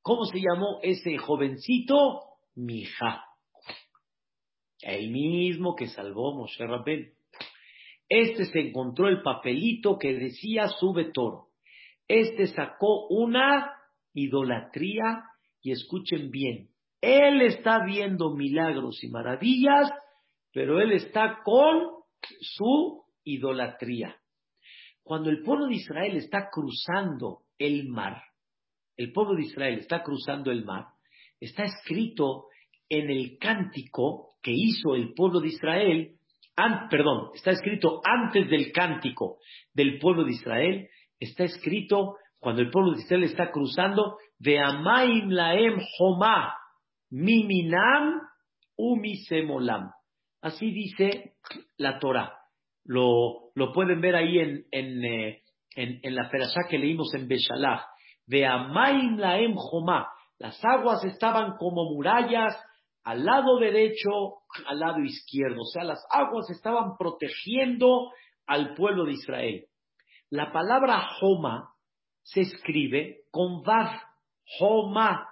¿Cómo 0.01 0.25
se 0.25 0.39
llamó 0.39 0.79
ese 0.81 1.17
jovencito? 1.17 2.21
Mija. 2.55 3.23
El 4.81 5.11
mismo 5.11 5.75
que 5.75 5.87
salvó 5.87 6.35
Moshe 6.35 6.65
Rabben. 6.65 7.13
Este 8.13 8.43
se 8.43 8.59
encontró 8.59 9.07
el 9.07 9.21
papelito 9.21 9.97
que 9.97 10.13
decía 10.13 10.67
sube 10.67 11.13
toro. 11.13 11.47
Este 12.09 12.47
sacó 12.47 13.07
una 13.07 13.71
idolatría 14.13 15.23
y 15.61 15.71
escuchen 15.71 16.29
bien, 16.29 16.67
él 16.99 17.41
está 17.41 17.85
viendo 17.85 18.35
milagros 18.35 19.01
y 19.01 19.07
maravillas, 19.07 19.89
pero 20.51 20.81
él 20.81 20.91
está 20.91 21.39
con 21.45 21.83
su 22.41 23.05
idolatría. 23.23 24.17
Cuando 25.03 25.29
el 25.29 25.41
pueblo 25.41 25.67
de 25.67 25.75
Israel 25.75 26.17
está 26.17 26.49
cruzando 26.51 27.43
el 27.57 27.87
mar, 27.87 28.21
el 28.97 29.13
pueblo 29.13 29.35
de 29.35 29.43
Israel 29.43 29.79
está 29.79 30.03
cruzando 30.03 30.51
el 30.51 30.65
mar, 30.65 30.87
está 31.39 31.63
escrito 31.63 32.47
en 32.89 33.09
el 33.09 33.37
cántico 33.39 34.35
que 34.41 34.51
hizo 34.51 34.95
el 34.95 35.13
pueblo 35.13 35.39
de 35.39 35.47
Israel 35.47 36.17
perdón, 36.89 37.31
está 37.33 37.51
escrito 37.51 38.01
antes 38.03 38.49
del 38.49 38.71
cántico 38.71 39.37
del 39.73 39.99
pueblo 39.99 40.23
de 40.23 40.31
Israel, 40.31 40.89
está 41.19 41.43
escrito 41.43 42.15
cuando 42.39 42.61
el 42.61 42.71
pueblo 42.71 42.93
de 42.93 43.01
Israel 43.01 43.23
está 43.23 43.51
cruzando, 43.51 44.17
de 44.39 44.59
Amaim 44.59 45.29
Laem 45.29 45.77
Homa, 45.99 46.55
Miminam 47.11 48.19
Umisemolam. 48.75 49.91
Así 50.41 50.71
dice 50.71 51.35
la 51.77 51.99
Torah. 51.99 52.33
Lo, 52.83 53.51
lo 53.53 53.71
pueden 53.71 54.01
ver 54.01 54.15
ahí 54.15 54.39
en, 54.39 54.65
en, 54.71 55.05
eh, 55.05 55.41
en, 55.75 56.15
la 56.15 56.29
perashá 56.29 56.61
que 56.67 56.79
leímos 56.79 57.13
en 57.13 57.27
Beshalach. 57.27 57.83
de 58.25 58.47
Amaim 58.47 59.17
Laem 59.17 59.53
Jomá. 59.55 60.07
Las 60.39 60.59
aguas 60.65 61.03
estaban 61.05 61.57
como 61.57 61.93
murallas 61.93 62.57
al 63.03 63.25
lado 63.25 63.57
derecho, 63.57 64.09
al 64.65 64.79
lado 64.79 64.99
izquierdo. 64.99 65.61
O 65.61 65.65
sea, 65.65 65.83
las 65.83 66.03
aguas 66.09 66.49
estaban 66.49 66.97
protegiendo 66.97 68.11
al 68.45 68.73
pueblo 68.75 69.05
de 69.05 69.13
Israel. 69.13 69.65
La 70.29 70.51
palabra 70.51 71.01
Joma 71.19 71.73
se 72.23 72.41
escribe 72.41 73.23
con 73.31 73.63
Vav. 73.63 73.99
Joma, 74.59 75.27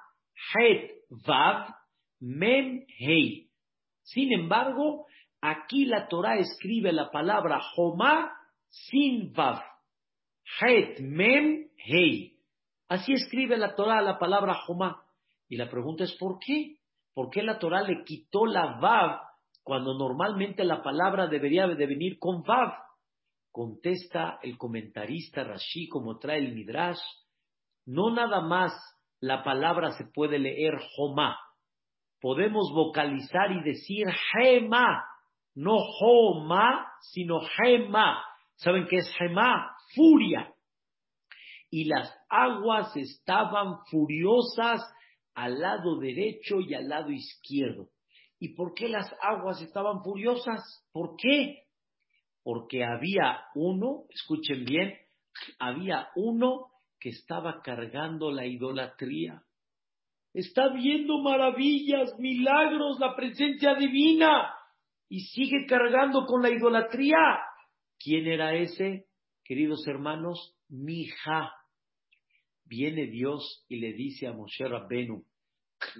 Het, 0.53 0.91
Vav, 1.25 1.73
Mem, 2.19 2.85
Hei. 2.99 3.49
Sin 4.03 4.31
embargo, 4.33 5.05
aquí 5.41 5.85
la 5.85 6.07
Torah 6.07 6.37
escribe 6.37 6.91
la 6.91 7.11
palabra 7.11 7.59
Joma 7.75 8.31
sin 8.67 9.33
Vav. 9.33 9.61
Het, 10.61 10.99
Mem, 11.01 11.69
Hei. 11.77 12.37
Así 12.87 13.13
escribe 13.13 13.57
la 13.57 13.75
Torah 13.75 14.01
la 14.01 14.17
palabra 14.17 14.55
Joma. 14.65 15.03
Y 15.47 15.57
la 15.57 15.69
pregunta 15.69 16.03
es 16.03 16.15
¿por 16.17 16.39
qué? 16.39 16.78
¿Por 17.13 17.29
qué 17.29 17.43
la 17.43 17.59
Torah 17.59 17.81
le 17.81 18.03
quitó 18.03 18.45
la 18.45 18.79
Vav 18.79 19.19
cuando 19.63 19.97
normalmente 19.97 20.63
la 20.63 20.81
palabra 20.81 21.27
debería 21.27 21.67
de 21.67 21.85
venir 21.85 22.17
con 22.19 22.43
Vav? 22.43 22.73
Contesta 23.51 24.39
el 24.41 24.57
comentarista 24.57 25.43
Rashi, 25.43 25.87
como 25.87 26.17
trae 26.17 26.39
el 26.39 26.53
Midrash, 26.53 27.01
no 27.85 28.11
nada 28.11 28.41
más 28.41 28.73
la 29.19 29.43
palabra 29.43 29.91
se 29.91 30.05
puede 30.05 30.39
leer 30.39 30.77
Joma. 30.95 31.37
Podemos 32.21 32.71
vocalizar 32.73 33.51
y 33.51 33.63
decir 33.63 34.05
Hema, 34.33 35.03
no 35.55 35.77
Joma, 35.77 36.87
sino 37.01 37.39
Hema. 37.57 38.23
¿Saben 38.55 38.87
qué 38.87 38.97
es 38.97 39.11
Hema? 39.19 39.75
Furia 39.95 40.53
y 41.71 41.85
las 41.85 42.13
aguas 42.29 42.95
estaban 42.95 43.79
furiosas 43.89 44.81
al 45.39 45.57
lado 45.57 45.97
derecho 45.97 46.59
y 46.59 46.73
al 46.73 46.89
lado 46.89 47.11
izquierdo. 47.11 47.89
¿Y 48.39 48.55
por 48.55 48.73
qué 48.73 48.89
las 48.89 49.09
aguas 49.21 49.61
estaban 49.61 50.03
furiosas? 50.03 50.61
¿Por 50.91 51.15
qué? 51.15 51.63
Porque 52.43 52.83
había 52.83 53.39
uno, 53.55 54.03
escuchen 54.09 54.65
bien, 54.65 54.93
había 55.57 56.09
uno 56.15 56.67
que 56.99 57.09
estaba 57.09 57.61
cargando 57.61 58.31
la 58.31 58.45
idolatría. 58.45 59.41
Está 60.33 60.73
viendo 60.73 61.19
maravillas, 61.19 62.19
milagros, 62.19 62.99
la 62.99 63.15
presencia 63.15 63.75
divina 63.75 64.53
y 65.07 65.21
sigue 65.21 65.65
cargando 65.67 66.25
con 66.25 66.41
la 66.41 66.49
idolatría. 66.49 67.39
¿Quién 67.97 68.27
era 68.27 68.55
ese, 68.55 69.05
queridos 69.45 69.87
hermanos? 69.87 70.53
Mija 70.67 71.53
viene 72.69 73.07
Dios 73.07 73.65
y 73.67 73.77
le 73.77 73.93
dice 73.93 74.27
a 74.27 74.33
Moshe 74.33 74.67
Rabbenu, 74.67 75.25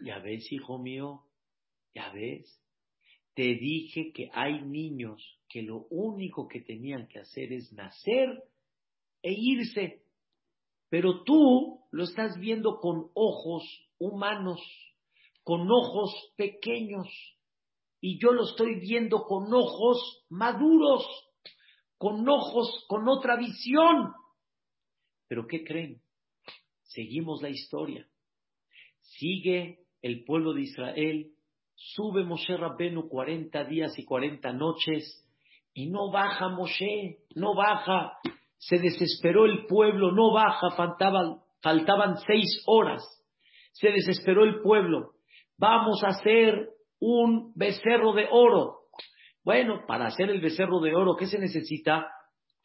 ya 0.03 0.19
ves, 0.19 0.51
hijo 0.51 0.77
mío, 0.77 1.23
ya 1.93 2.11
ves, 2.11 2.61
te 3.33 3.55
dije 3.55 4.11
que 4.13 4.29
hay 4.33 4.61
niños 4.61 5.39
que 5.47 5.61
lo 5.61 5.87
único 5.89 6.47
que 6.47 6.61
tenían 6.61 7.07
que 7.07 7.19
hacer 7.19 7.53
es 7.53 7.71
nacer 7.73 8.43
e 9.21 9.33
irse, 9.33 10.03
pero 10.89 11.23
tú 11.23 11.81
lo 11.91 12.03
estás 12.03 12.37
viendo 12.39 12.79
con 12.79 13.09
ojos 13.13 13.63
humanos, 13.97 14.61
con 15.43 15.69
ojos 15.71 16.13
pequeños, 16.35 17.07
y 18.01 18.19
yo 18.19 18.31
lo 18.31 18.43
estoy 18.43 18.79
viendo 18.79 19.23
con 19.23 19.53
ojos 19.53 20.25
maduros, 20.29 21.05
con 21.97 22.27
ojos, 22.27 22.85
con 22.87 23.07
otra 23.07 23.35
visión. 23.37 24.13
Pero 25.27 25.45
¿qué 25.47 25.63
creen? 25.63 26.01
Seguimos 26.83 27.41
la 27.41 27.49
historia. 27.49 28.08
Sigue 29.17 29.79
el 30.01 30.23
pueblo 30.23 30.53
de 30.53 30.61
Israel, 30.61 31.31
sube 31.75 32.23
Moshe 32.23 32.55
Rabbenu 32.55 33.07
40 33.09 33.63
días 33.65 33.97
y 33.97 34.05
40 34.05 34.53
noches 34.53 35.25
y 35.73 35.89
no 35.89 36.11
baja 36.11 36.49
Moshe, 36.49 37.19
no 37.35 37.55
baja. 37.55 38.13
Se 38.57 38.77
desesperó 38.77 39.45
el 39.45 39.65
pueblo, 39.65 40.11
no 40.11 40.33
baja, 40.33 40.71
faltaban, 40.71 41.39
faltaban 41.61 42.17
seis 42.17 42.63
horas. 42.65 43.03
Se 43.71 43.89
desesperó 43.89 44.43
el 44.43 44.61
pueblo. 44.61 45.11
Vamos 45.57 46.03
a 46.03 46.09
hacer 46.09 46.69
un 46.99 47.53
becerro 47.55 48.13
de 48.13 48.27
oro. 48.31 48.79
Bueno, 49.43 49.85
para 49.87 50.07
hacer 50.07 50.29
el 50.29 50.41
becerro 50.41 50.79
de 50.79 50.93
oro, 50.95 51.15
¿qué 51.15 51.27
se 51.27 51.39
necesita? 51.39 52.07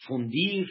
Fundir, 0.07 0.67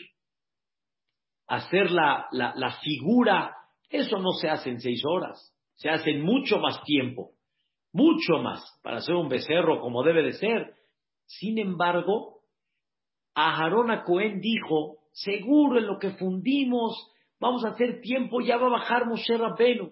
hacer 1.48 1.92
la, 1.92 2.28
la, 2.32 2.72
figura, 2.82 3.56
eso 3.90 4.18
no 4.20 4.32
se 4.32 4.50
hace 4.50 4.70
en 4.70 4.80
seis 4.80 5.02
horas, 5.06 5.53
se 5.84 5.90
hace 5.90 6.12
en 6.12 6.22
mucho 6.22 6.60
más 6.60 6.82
tiempo, 6.86 7.32
mucho 7.92 8.42
más 8.42 8.64
para 8.82 8.98
hacer 8.98 9.16
un 9.16 9.28
becerro 9.28 9.82
como 9.82 10.02
debe 10.02 10.24
de 10.24 10.32
ser. 10.32 10.76
Sin 11.26 11.60
embargo, 11.60 12.40
Aharón 13.36 13.92
a 13.92 14.06
Cohen 14.06 14.40
dijo, 14.40 15.00
seguro 15.12 15.80
en 15.80 15.88
lo 15.88 16.00
que 16.00 16.12
fundimos, 16.12 17.12
vamos 17.38 17.66
a 17.66 17.72
hacer 17.72 18.00
tiempo, 18.00 18.40
ya 18.40 18.56
va 18.56 18.68
a 18.68 18.80
bajar 18.80 19.08
Moshe 19.08 19.38
Rabbenu. 19.38 19.92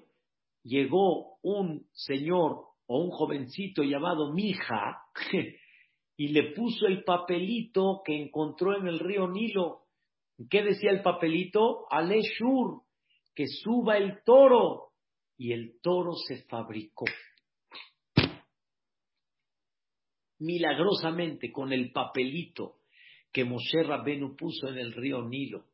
Llegó 0.63 1.39
un 1.43 1.85
señor 1.91 2.67
o 2.87 3.03
un 3.03 3.09
jovencito 3.09 3.83
llamado 3.83 4.31
Mija 4.31 5.01
y 6.15 6.29
le 6.29 6.53
puso 6.53 6.87
el 6.87 7.03
papelito 7.03 8.01
que 8.05 8.15
encontró 8.15 8.77
en 8.77 8.87
el 8.87 8.99
río 8.99 9.27
Nilo 9.27 9.81
¿Qué 10.49 10.63
decía 10.63 10.91
el 10.91 11.01
papelito? 11.01 11.85
Aleshur, 11.89 12.81
que 13.35 13.47
suba 13.47 13.97
el 13.97 14.23
toro. 14.23 14.90
Y 15.41 15.53
el 15.53 15.81
toro 15.81 16.13
se 16.27 16.43
fabricó. 16.43 17.05
Milagrosamente 20.37 21.51
con 21.51 21.73
el 21.73 21.91
papelito 21.91 22.75
que 23.33 23.43
Moshe 23.43 23.81
Rabbenu 23.81 24.35
puso 24.35 24.67
en 24.67 24.77
el 24.77 24.93
río 24.93 25.23
Nilo. 25.23 25.65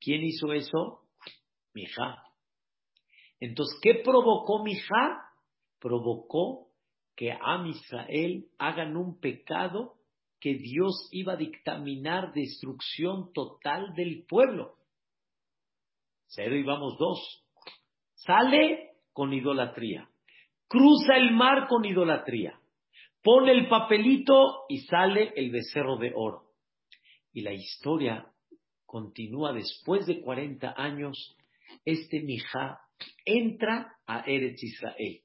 ¿Quién 0.00 0.24
hizo 0.24 0.52
eso? 0.52 1.06
Mija. 1.74 2.24
Entonces, 3.38 3.78
¿qué 3.80 4.02
provocó 4.02 4.64
Mija? 4.64 5.22
Provocó 5.78 6.72
que 7.14 7.30
Am 7.40 7.68
Israel 7.68 8.48
hagan 8.58 8.96
un 8.96 9.20
pecado 9.20 9.94
que 10.40 10.54
Dios 10.54 11.08
iba 11.12 11.34
a 11.34 11.36
dictaminar 11.36 12.32
destrucción 12.32 13.32
total 13.32 13.94
del 13.94 14.26
pueblo. 14.26 14.74
Cero 16.26 16.56
y 16.56 16.64
vamos 16.64 16.98
dos. 16.98 17.44
Sale 18.16 18.83
con 19.14 19.32
idolatría. 19.32 20.10
Cruza 20.68 21.16
el 21.16 21.30
mar 21.30 21.68
con 21.68 21.84
idolatría. 21.86 22.60
Pone 23.22 23.52
el 23.52 23.68
papelito 23.68 24.64
y 24.68 24.80
sale 24.80 25.32
el 25.36 25.50
becerro 25.50 25.96
de 25.96 26.12
oro. 26.14 26.50
Y 27.32 27.40
la 27.40 27.54
historia 27.54 28.26
continúa 28.84 29.52
después 29.52 30.04
de 30.04 30.20
40 30.20 30.74
años. 30.76 31.36
Este 31.84 32.20
Mijá 32.20 32.80
entra 33.24 33.96
a 34.06 34.24
Eretz 34.26 34.62
Israel. 34.62 35.20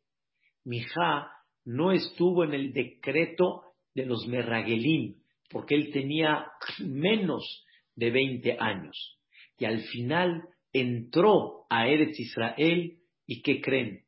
Mijá 0.64 1.32
no 1.66 1.92
estuvo 1.92 2.44
en 2.44 2.54
el 2.54 2.74
decreto 2.74 3.64
de 3.94 4.06
los 4.06 4.28
Merragelim, 4.28 5.16
porque 5.50 5.76
él 5.76 5.92
tenía 5.92 6.46
menos 6.80 7.66
de 7.96 8.12
20 8.12 8.58
años. 8.60 9.20
Y 9.58 9.66
al 9.66 9.82
final 9.82 10.48
entró 10.72 11.66
a 11.70 11.88
Eretz 11.88 12.20
Israel 12.20 12.99
y 13.30 13.44
¿qué 13.44 13.62
creen? 13.62 14.06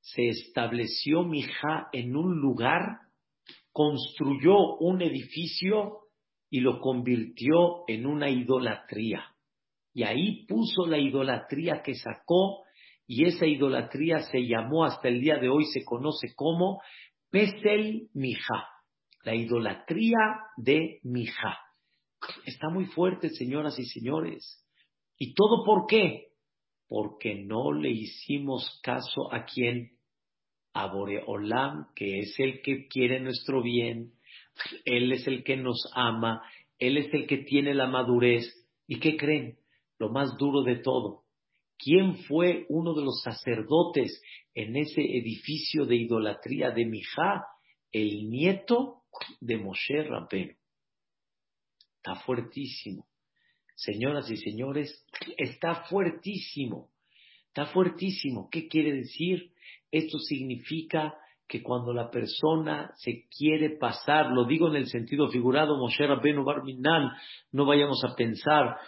Se 0.00 0.28
estableció 0.28 1.24
Mija 1.24 1.88
en 1.92 2.14
un 2.14 2.38
lugar, 2.40 3.00
construyó 3.72 4.76
un 4.78 5.02
edificio 5.02 6.02
y 6.48 6.60
lo 6.60 6.78
convirtió 6.78 7.82
en 7.88 8.06
una 8.06 8.30
idolatría. 8.30 9.24
Y 9.92 10.04
ahí 10.04 10.46
puso 10.46 10.86
la 10.86 10.98
idolatría 10.98 11.82
que 11.82 11.96
sacó 11.96 12.62
y 13.08 13.26
esa 13.26 13.44
idolatría 13.44 14.20
se 14.20 14.46
llamó 14.46 14.84
hasta 14.84 15.08
el 15.08 15.20
día 15.20 15.38
de 15.38 15.48
hoy, 15.48 15.64
se 15.64 15.84
conoce 15.84 16.32
como 16.36 16.80
Pesel 17.30 18.08
Mija 18.14 18.68
la 19.24 19.34
idolatría 19.34 20.16
de 20.56 21.00
Mija. 21.02 21.58
Está 22.46 22.68
muy 22.70 22.86
fuerte, 22.86 23.30
señoras 23.30 23.76
y 23.80 23.84
señores. 23.84 24.64
¿Y 25.18 25.34
todo 25.34 25.64
por 25.64 25.86
qué? 25.88 26.27
Porque 26.88 27.34
no 27.34 27.72
le 27.72 27.90
hicimos 27.90 28.80
caso 28.82 29.32
a 29.32 29.44
quién? 29.44 29.98
A 30.72 30.86
Boreolam, 30.86 31.92
que 31.94 32.20
es 32.20 32.34
el 32.38 32.62
que 32.62 32.88
quiere 32.88 33.20
nuestro 33.20 33.62
bien, 33.62 34.14
Él 34.84 35.12
es 35.12 35.26
el 35.26 35.44
que 35.44 35.56
nos 35.56 35.90
ama, 35.94 36.42
Él 36.78 36.96
es 36.96 37.12
el 37.12 37.26
que 37.26 37.38
tiene 37.38 37.74
la 37.74 37.86
madurez. 37.86 38.44
¿Y 38.86 39.00
qué 39.00 39.16
creen? 39.16 39.58
Lo 39.98 40.08
más 40.10 40.36
duro 40.38 40.62
de 40.62 40.76
todo. 40.76 41.24
¿Quién 41.78 42.16
fue 42.24 42.66
uno 42.68 42.94
de 42.94 43.02
los 43.02 43.22
sacerdotes 43.22 44.20
en 44.54 44.76
ese 44.76 45.00
edificio 45.00 45.86
de 45.86 45.96
idolatría 45.96 46.70
de 46.70 46.86
Mija? 46.86 47.44
El 47.92 48.28
nieto 48.28 49.02
de 49.40 49.56
Moshe 49.58 50.02
Rabbeinu. 50.02 50.54
Está 51.96 52.16
fuertísimo. 52.20 53.07
Señoras 53.78 54.28
y 54.28 54.36
señores, 54.36 55.06
está 55.36 55.84
fuertísimo. 55.84 56.88
Está 57.46 57.66
fuertísimo. 57.66 58.48
¿Qué 58.50 58.66
quiere 58.66 58.92
decir? 58.92 59.52
Esto 59.92 60.18
significa 60.18 61.14
que 61.46 61.62
cuando 61.62 61.94
la 61.94 62.10
persona 62.10 62.90
se 62.96 63.28
quiere 63.30 63.78
pasar, 63.78 64.32
lo 64.32 64.46
digo 64.46 64.66
en 64.68 64.74
el 64.74 64.88
sentido 64.88 65.28
figurado, 65.28 65.78
Moshe 65.78 66.04
Barminan, 66.08 67.12
no 67.52 67.66
vayamos 67.66 68.02
a 68.04 68.16
pensar 68.16 68.78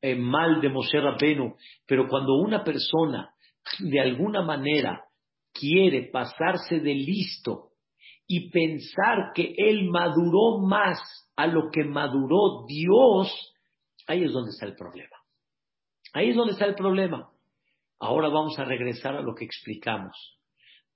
eh, 0.00 0.16
mal 0.16 0.62
de 0.62 0.70
Moshe 0.70 0.98
Rabbenu, 0.98 1.54
pero 1.86 2.08
cuando 2.08 2.36
una 2.36 2.64
persona 2.64 3.34
de 3.80 4.00
alguna 4.00 4.40
manera 4.40 5.04
quiere 5.52 6.08
pasarse 6.10 6.80
de 6.80 6.94
listo 6.94 7.72
y 8.26 8.48
pensar 8.48 9.32
que 9.34 9.52
él 9.58 9.90
maduró 9.90 10.66
más 10.66 10.98
a 11.36 11.46
lo 11.46 11.70
que 11.70 11.84
maduró 11.84 12.64
Dios, 12.66 13.30
ahí 14.08 14.24
es 14.24 14.32
donde 14.32 14.50
está 14.50 14.66
el 14.66 14.74
problema. 14.74 15.16
Ahí 16.12 16.30
es 16.30 16.36
donde 16.36 16.54
está 16.54 16.64
el 16.64 16.74
problema. 16.74 17.30
Ahora 18.00 18.28
vamos 18.28 18.58
a 18.58 18.64
regresar 18.64 19.14
a 19.14 19.22
lo 19.22 19.34
que 19.34 19.44
explicamos. 19.44 20.38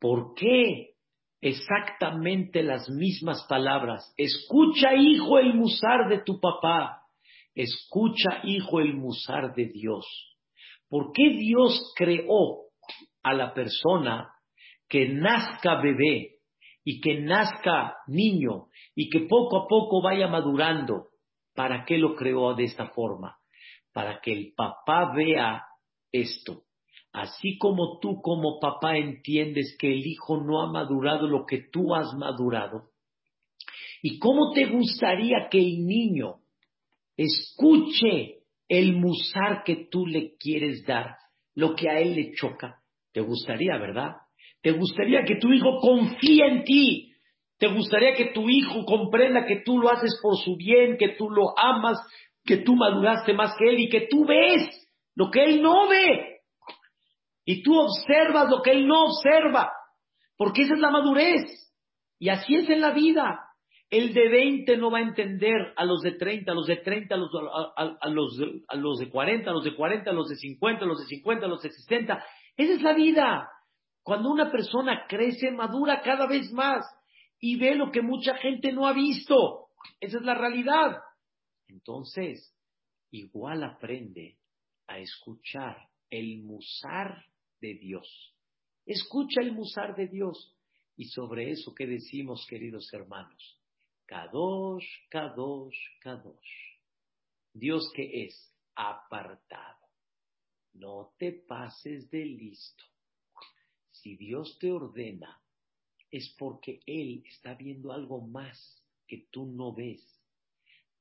¿Por 0.00 0.34
qué 0.34 0.94
exactamente 1.40 2.62
las 2.62 2.88
mismas 2.88 3.44
palabras? 3.48 4.12
Escucha, 4.16 4.94
hijo, 4.94 5.38
el 5.38 5.54
musar 5.54 6.08
de 6.08 6.22
tu 6.22 6.40
papá. 6.40 7.02
Escucha, 7.54 8.40
hijo, 8.44 8.80
el 8.80 8.94
musar 8.94 9.54
de 9.54 9.66
Dios. 9.66 10.06
¿Por 10.88 11.12
qué 11.12 11.30
Dios 11.30 11.92
creó 11.96 12.68
a 13.22 13.34
la 13.34 13.52
persona 13.52 14.30
que 14.88 15.08
nazca 15.08 15.80
bebé 15.80 16.38
y 16.84 17.00
que 17.00 17.20
nazca 17.20 17.96
niño 18.06 18.68
y 18.94 19.08
que 19.10 19.20
poco 19.20 19.58
a 19.58 19.68
poco 19.68 20.02
vaya 20.02 20.28
madurando? 20.28 21.11
¿Para 21.55 21.84
qué 21.84 21.98
lo 21.98 22.14
creó 22.14 22.55
de 22.55 22.64
esta 22.64 22.88
forma? 22.88 23.38
Para 23.92 24.20
que 24.20 24.32
el 24.32 24.55
papá 24.55 25.12
vea 25.14 25.64
esto. 26.11 26.62
Así 27.12 27.59
como 27.59 27.98
tú 28.00 28.22
como 28.22 28.59
papá 28.59 28.96
entiendes 28.96 29.76
que 29.78 29.92
el 29.92 30.07
hijo 30.07 30.38
no 30.38 30.62
ha 30.62 30.72
madurado 30.72 31.26
lo 31.26 31.44
que 31.44 31.68
tú 31.70 31.94
has 31.94 32.14
madurado, 32.14 32.90
¿y 34.03 34.18
cómo 34.18 34.53
te 34.53 34.66
gustaría 34.66 35.48
que 35.50 35.59
el 35.59 35.86
niño 35.86 36.36
escuche 37.16 38.38
el 38.66 38.96
musar 38.96 39.62
que 39.62 39.88
tú 39.90 40.07
le 40.07 40.36
quieres 40.38 40.86
dar, 40.86 41.16
lo 41.55 41.74
que 41.74 41.90
a 41.90 42.00
él 42.00 42.14
le 42.14 42.32
choca? 42.32 42.82
¿Te 43.12 43.20
gustaría, 43.20 43.76
verdad? 43.76 44.16
¿Te 44.62 44.72
gustaría 44.72 45.24
que 45.24 45.36
tu 45.36 45.53
hijo 45.53 45.80
confíe 45.80 46.46
en 46.46 46.64
ti? 46.64 47.11
¿Te 47.62 47.68
gustaría 47.68 48.14
que 48.14 48.32
tu 48.32 48.48
hijo 48.48 48.84
comprenda 48.84 49.46
que 49.46 49.62
tú 49.64 49.78
lo 49.78 49.88
haces 49.88 50.18
por 50.20 50.36
su 50.36 50.56
bien, 50.56 50.96
que 50.98 51.10
tú 51.10 51.30
lo 51.30 51.56
amas, 51.56 51.96
que 52.44 52.56
tú 52.56 52.74
maduraste 52.74 53.34
más 53.34 53.54
que 53.56 53.70
él 53.70 53.78
y 53.78 53.88
que 53.88 54.08
tú 54.10 54.26
ves 54.26 54.68
lo 55.14 55.30
que 55.30 55.44
él 55.44 55.62
no 55.62 55.86
ve? 55.88 56.40
Y 57.44 57.62
tú 57.62 57.78
observas 57.78 58.50
lo 58.50 58.62
que 58.62 58.72
él 58.72 58.88
no 58.88 59.04
observa, 59.04 59.70
porque 60.36 60.62
esa 60.62 60.74
es 60.74 60.80
la 60.80 60.90
madurez. 60.90 61.72
Y 62.18 62.30
así 62.30 62.52
es 62.56 62.68
en 62.68 62.80
la 62.80 62.90
vida. 62.90 63.38
El 63.90 64.12
de 64.12 64.28
20 64.28 64.76
no 64.78 64.90
va 64.90 64.98
a 64.98 65.02
entender 65.02 65.72
a 65.76 65.84
los 65.84 66.02
de 66.02 66.16
30, 66.16 66.50
a 66.50 66.54
los 66.56 66.66
de 66.66 66.78
30, 66.78 67.14
a 67.14 67.18
los, 67.18 67.30
a, 67.76 68.08
los, 68.08 68.98
de 68.98 69.08
40, 69.08 69.48
a 69.48 69.52
los 69.52 69.62
de 69.62 69.76
40, 69.76 70.10
a 70.10 70.12
los 70.12 70.28
de 70.28 70.34
50, 70.34 70.84
a 70.84 70.88
los 70.88 70.98
de 70.98 71.06
50, 71.06 71.46
a 71.46 71.48
los 71.48 71.62
de 71.62 71.70
60. 71.70 72.24
Esa 72.56 72.72
es 72.72 72.82
la 72.82 72.92
vida. 72.92 73.48
Cuando 74.02 74.30
una 74.30 74.50
persona 74.50 75.04
crece, 75.08 75.52
madura 75.52 76.00
cada 76.02 76.26
vez 76.26 76.52
más 76.52 76.84
y 77.45 77.57
ve 77.57 77.74
lo 77.74 77.90
que 77.90 78.03
mucha 78.03 78.36
gente 78.36 78.72
no 78.72 78.86
ha 78.86 78.93
visto. 78.93 79.70
Esa 80.01 80.18
es 80.18 80.22
la 80.22 80.34
realidad. 80.34 81.03
Entonces, 81.66 82.55
igual 83.11 83.64
aprende 83.64 84.38
a 84.86 85.01
escuchar 85.01 85.88
el 86.09 86.45
musar 86.45 87.26
de 87.61 87.74
Dios. 87.74 88.36
Escucha 88.86 89.40
el 89.40 89.53
musar 89.53 89.97
de 89.97 90.07
Dios. 90.07 90.57
Y 90.97 91.07
sobre 91.07 91.51
eso, 91.51 91.74
¿qué 91.74 91.84
decimos, 91.84 92.47
queridos 92.49 92.88
hermanos? 92.93 93.61
Kadosh, 94.07 94.86
Kadosh, 95.09 95.99
Kadosh. 95.99 96.78
Dios 97.53 97.90
que 97.93 98.24
es 98.24 98.55
apartado. 98.76 99.88
No 100.74 101.12
te 101.18 101.32
pases 101.32 102.09
de 102.09 102.24
listo. 102.24 102.84
Si 103.90 104.16
Dios 104.16 104.57
te 104.61 104.70
ordena, 104.70 105.41
es 106.12 106.32
porque 106.38 106.80
Él 106.86 107.24
está 107.26 107.54
viendo 107.54 107.90
algo 107.90 108.20
más 108.20 108.80
que 109.08 109.26
tú 109.30 109.46
no 109.46 109.74
ves, 109.74 110.00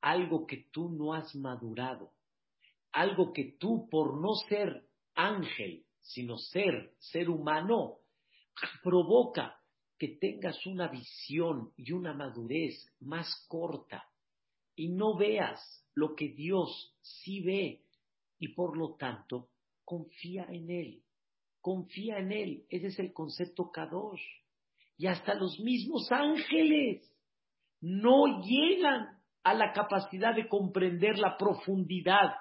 algo 0.01 0.47
que 0.47 0.65
tú 0.71 0.89
no 0.89 1.13
has 1.13 1.35
madurado, 1.35 2.11
algo 2.91 3.33
que 3.33 3.55
tú 3.59 3.87
por 3.89 4.19
no 4.19 4.33
ser 4.49 4.87
ángel, 5.13 5.85
sino 5.99 6.37
ser 6.37 6.95
ser 6.97 7.29
humano, 7.29 7.99
provoca 8.83 9.59
que 9.97 10.07
tengas 10.07 10.65
una 10.65 10.87
visión 10.87 11.71
y 11.77 11.91
una 11.91 12.13
madurez 12.13 12.91
más 13.01 13.45
corta 13.47 14.03
y 14.75 14.89
no 14.89 15.15
veas 15.15 15.85
lo 15.93 16.15
que 16.15 16.29
Dios 16.29 16.97
sí 17.01 17.41
ve 17.41 17.83
y 18.39 18.47
por 18.49 18.77
lo 18.77 18.95
tanto 18.95 19.49
confía 19.83 20.45
en 20.49 20.71
Él, 20.71 21.03
confía 21.59 22.17
en 22.17 22.31
Él, 22.31 22.65
ese 22.69 22.87
es 22.87 22.99
el 22.99 23.13
concepto 23.13 23.71
Kadosh. 23.71 24.40
Y 25.01 25.07
hasta 25.07 25.33
los 25.33 25.59
mismos 25.59 26.11
ángeles 26.11 27.11
no 27.79 28.39
llegan 28.43 29.07
a 29.43 29.55
la 29.55 29.73
capacidad 29.73 30.35
de 30.35 30.47
comprender 30.47 31.17
la 31.17 31.37
profundidad 31.39 32.35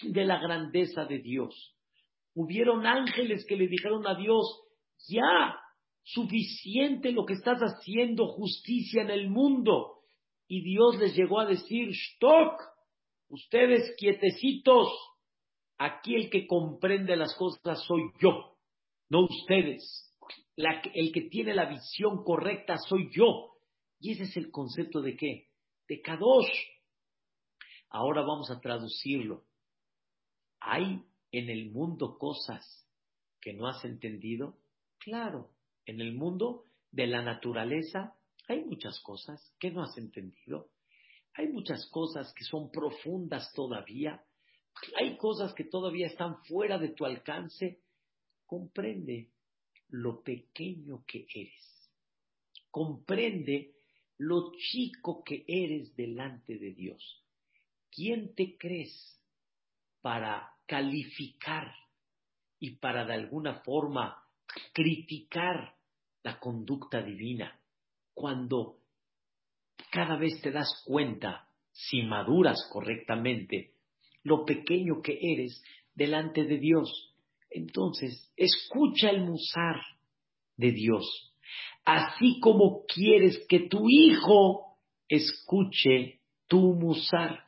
de 0.00 0.24
la 0.24 0.38
grandeza 0.38 1.06
de 1.06 1.18
Dios. 1.18 1.74
Hubieron 2.32 2.86
ángeles 2.86 3.44
que 3.48 3.56
le 3.56 3.66
dijeron 3.66 4.06
a 4.06 4.14
Dios, 4.14 4.46
ya, 5.08 5.58
suficiente 6.04 7.10
lo 7.10 7.26
que 7.26 7.32
estás 7.32 7.58
haciendo 7.58 8.28
justicia 8.28 9.02
en 9.02 9.10
el 9.10 9.28
mundo. 9.28 10.02
Y 10.46 10.62
Dios 10.62 10.96
les 11.00 11.16
llegó 11.16 11.40
a 11.40 11.46
decir, 11.46 11.88
Stock, 11.88 12.62
ustedes 13.26 13.92
quietecitos, 13.98 14.88
aquí 15.78 16.14
el 16.14 16.30
que 16.30 16.46
comprende 16.46 17.16
las 17.16 17.34
cosas 17.34 17.82
soy 17.88 18.02
yo, 18.20 18.56
no 19.08 19.24
ustedes. 19.24 20.13
El 20.56 21.12
que 21.12 21.22
tiene 21.22 21.54
la 21.54 21.66
visión 21.66 22.24
correcta 22.24 22.76
soy 22.78 23.10
yo. 23.12 23.56
Y 23.98 24.12
ese 24.12 24.24
es 24.24 24.36
el 24.36 24.50
concepto 24.50 25.00
de 25.00 25.16
qué? 25.16 25.48
De 25.88 26.00
Kadosh. 26.00 26.52
Ahora 27.90 28.22
vamos 28.22 28.50
a 28.50 28.60
traducirlo. 28.60 29.44
Hay 30.60 31.02
en 31.32 31.50
el 31.50 31.70
mundo 31.70 32.16
cosas 32.18 32.64
que 33.40 33.52
no 33.52 33.66
has 33.66 33.84
entendido? 33.84 34.56
Claro, 34.98 35.50
en 35.84 36.00
el 36.00 36.14
mundo 36.14 36.64
de 36.90 37.06
la 37.06 37.22
naturaleza 37.22 38.16
hay 38.48 38.64
muchas 38.64 39.00
cosas 39.00 39.52
que 39.58 39.70
no 39.70 39.82
has 39.82 39.96
entendido. 39.98 40.70
Hay 41.34 41.48
muchas 41.48 41.86
cosas 41.90 42.32
que 42.34 42.44
son 42.44 42.70
profundas 42.70 43.52
todavía. 43.52 44.24
Hay 44.98 45.16
cosas 45.18 45.52
que 45.52 45.64
todavía 45.64 46.06
están 46.06 46.42
fuera 46.44 46.78
de 46.78 46.90
tu 46.90 47.04
alcance. 47.04 47.80
Comprende 48.46 49.33
lo 49.88 50.22
pequeño 50.22 51.04
que 51.06 51.26
eres. 51.34 51.90
Comprende 52.70 53.74
lo 54.18 54.52
chico 54.56 55.22
que 55.24 55.44
eres 55.46 55.94
delante 55.96 56.58
de 56.58 56.72
Dios. 56.72 57.24
¿Quién 57.90 58.34
te 58.34 58.56
crees 58.56 59.20
para 60.00 60.50
calificar 60.66 61.72
y 62.58 62.76
para 62.76 63.04
de 63.04 63.14
alguna 63.14 63.60
forma 63.60 64.22
criticar 64.72 65.74
la 66.22 66.38
conducta 66.38 67.02
divina 67.02 67.60
cuando 68.14 68.78
cada 69.90 70.16
vez 70.16 70.40
te 70.40 70.50
das 70.50 70.82
cuenta, 70.84 71.48
si 71.72 72.02
maduras 72.02 72.68
correctamente, 72.72 73.74
lo 74.22 74.44
pequeño 74.44 75.02
que 75.02 75.18
eres 75.20 75.62
delante 75.94 76.44
de 76.44 76.58
Dios. 76.58 77.13
Entonces, 77.54 78.32
escucha 78.36 79.10
el 79.10 79.22
musar 79.22 79.80
de 80.56 80.72
Dios, 80.72 81.32
así 81.84 82.40
como 82.40 82.84
quieres 82.86 83.46
que 83.48 83.68
tu 83.68 83.88
hijo 83.88 84.76
escuche 85.08 86.18
tu 86.48 86.74
musar. 86.74 87.44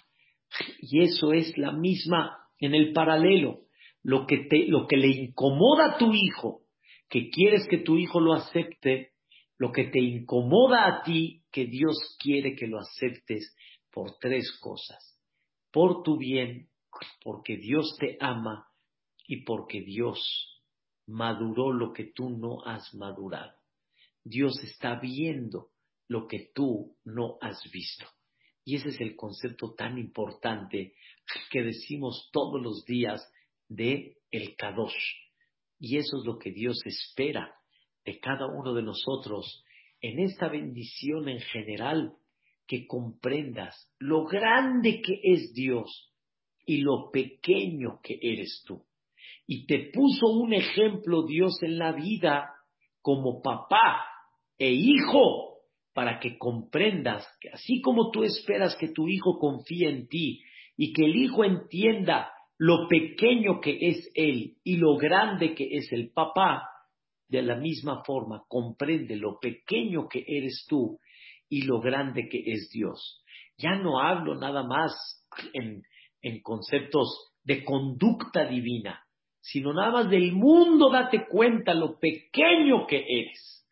Y 0.79 1.03
eso 1.03 1.33
es 1.33 1.59
la 1.59 1.73
misma 1.73 2.39
en 2.61 2.75
el 2.75 2.93
paralelo, 2.93 3.63
lo 4.05 4.27
que, 4.27 4.47
te, 4.49 4.67
lo 4.69 4.87
que 4.87 4.97
le 4.97 5.09
incomoda 5.09 5.95
a 5.95 5.99
tu 5.99 6.13
hijo, 6.15 6.61
que 7.09 7.29
quieres 7.29 7.67
que 7.69 7.79
tu 7.79 7.99
hijo 7.99 8.21
lo 8.21 8.35
acepte, 8.35 9.11
lo 9.59 9.73
que 9.73 9.85
te 9.85 10.01
incomoda 10.01 10.87
a 10.87 11.03
ti, 11.03 11.43
que 11.51 11.67
Dios 11.67 11.97
quiere 12.23 12.55
que 12.55 12.69
lo 12.69 12.79
aceptes 12.79 13.57
por 13.91 14.19
tres 14.21 14.57
cosas. 14.61 15.21
Por 15.73 16.05
tu 16.05 16.17
bien, 16.17 16.69
porque 17.25 17.57
Dios 17.57 17.97
te 17.99 18.17
ama 18.21 18.69
y 19.27 19.45
porque 19.45 19.81
Dios 19.81 20.63
maduró 21.07 21.73
lo 21.73 21.93
que 21.93 22.05
tú 22.05 22.31
no 22.31 22.65
has 22.65 22.95
madurado. 22.95 23.53
Dios 24.25 24.59
está 24.63 24.99
viendo 24.99 25.71
lo 26.09 26.27
que 26.27 26.51
tú 26.55 26.97
no 27.05 27.39
has 27.41 27.61
visto. 27.73 28.07
Y 28.65 28.77
ese 28.77 28.89
es 28.89 29.01
el 29.01 29.15
concepto 29.15 29.75
tan 29.75 29.99
importante 29.99 30.95
que 31.51 31.63
decimos 31.63 32.29
todos 32.33 32.61
los 32.61 32.85
días 32.85 33.23
de 33.69 34.19
el 34.31 34.57
Kadosh. 34.57 35.15
Y 35.79 35.99
eso 35.99 36.19
es 36.19 36.25
lo 36.25 36.39
que 36.39 36.51
Dios 36.51 36.79
espera 36.85 37.55
de 38.05 38.19
cada 38.19 38.47
uno 38.47 38.75
de 38.75 38.83
nosotros 38.83 39.65
en 40.01 40.21
esta 40.21 40.49
bendición 40.49 41.29
en 41.29 41.41
general, 41.41 42.17
que 42.67 42.87
comprendas 42.87 43.93
lo 43.99 44.25
grande 44.25 45.01
que 45.01 45.21
es 45.23 45.53
Dios 45.53 46.13
y 46.65 46.79
lo 46.79 47.11
pequeño 47.13 48.01
que 48.03 48.19
eres 48.21 48.65
tú. 48.67 48.86
Y 49.47 49.67
te 49.67 49.91
puso 49.93 50.27
un 50.29 50.53
ejemplo 50.53 51.25
Dios 51.25 51.63
en 51.63 51.79
la 51.79 51.93
vida 51.93 52.51
como 53.01 53.41
papá 53.41 54.05
e 54.59 54.73
hijo 54.73 55.57
para 55.95 56.19
que 56.19 56.37
comprendas 56.37 57.27
que 57.41 57.51
así 57.51 57.81
como 57.81 58.11
tú 58.11 58.25
esperas 58.25 58.77
que 58.77 58.89
tu 58.89 59.09
hijo 59.09 59.39
confíe 59.39 59.89
en 59.89 60.09
ti 60.09 60.43
y 60.77 60.93
que 60.93 61.05
el 61.05 61.17
hijo 61.17 61.45
entienda 61.45 62.31
lo 62.59 62.89
pequeño 62.89 63.61
que 63.61 63.79
es 63.81 64.11
él 64.15 64.57
y 64.65 64.77
lo 64.77 64.97
grande 64.97 65.55
que 65.55 65.69
es 65.71 65.93
el 65.93 66.11
papá, 66.11 66.69
de 67.29 67.43
la 67.43 67.57
misma 67.57 68.03
forma 68.05 68.45
comprende 68.49 69.17
lo 69.17 69.39
pequeño 69.41 70.09
que 70.09 70.25
eres 70.27 70.65
tú 70.69 70.99
y 71.49 71.63
lo 71.63 71.81
grande 71.81 72.29
que 72.29 72.43
es 72.45 72.71
Dios. 72.73 73.23
Ya 73.59 73.77
no 73.77 74.01
hablo 74.01 74.35
nada 74.37 74.63
más 74.63 74.93
en, 75.53 75.83
en 76.23 76.43
conceptos 76.43 77.33
de 77.43 77.65
conducta 77.65 78.47
divina, 78.47 79.01
sino 79.47 79.73
nada 79.73 79.93
más 79.93 80.11
del 80.11 80.33
mundo 80.33 80.91
date 80.91 81.25
cuenta 81.29 81.73
lo 81.73 82.01
pequeño 82.01 82.85
que 82.87 83.05
eres, 83.09 83.65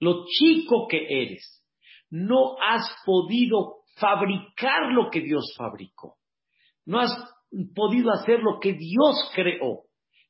lo 0.00 0.24
chico 0.26 0.86
que 0.88 1.22
eres. 1.22 1.62
No 2.08 2.56
has 2.58 2.86
podido 3.04 3.82
fabricar 3.96 4.90
lo 4.90 5.10
que 5.10 5.20
Dios 5.20 5.54
fabricó. 5.54 6.16
No 6.86 6.98
has 6.98 7.12
podido 7.74 8.10
hacer 8.10 8.40
lo 8.40 8.58
que 8.58 8.72
Dios 8.72 9.30
creó, 9.34 9.82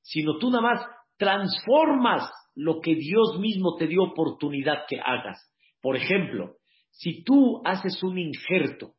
sino 0.03 0.39
tú 0.39 0.51
nada 0.51 0.63
más 0.63 0.87
transformas 1.17 2.29
lo 2.57 2.81
que 2.81 2.97
Dios 2.97 3.39
mismo 3.39 3.77
te 3.77 3.87
dio 3.87 4.03
oportunidad 4.03 4.85
que 4.89 4.99
hagas. 4.99 5.39
Por 5.81 5.97
ejemplo, 5.97 6.57
si 6.91 7.23
tú 7.23 7.63
haces 7.65 8.03
un 8.03 8.19
injerto, 8.19 8.95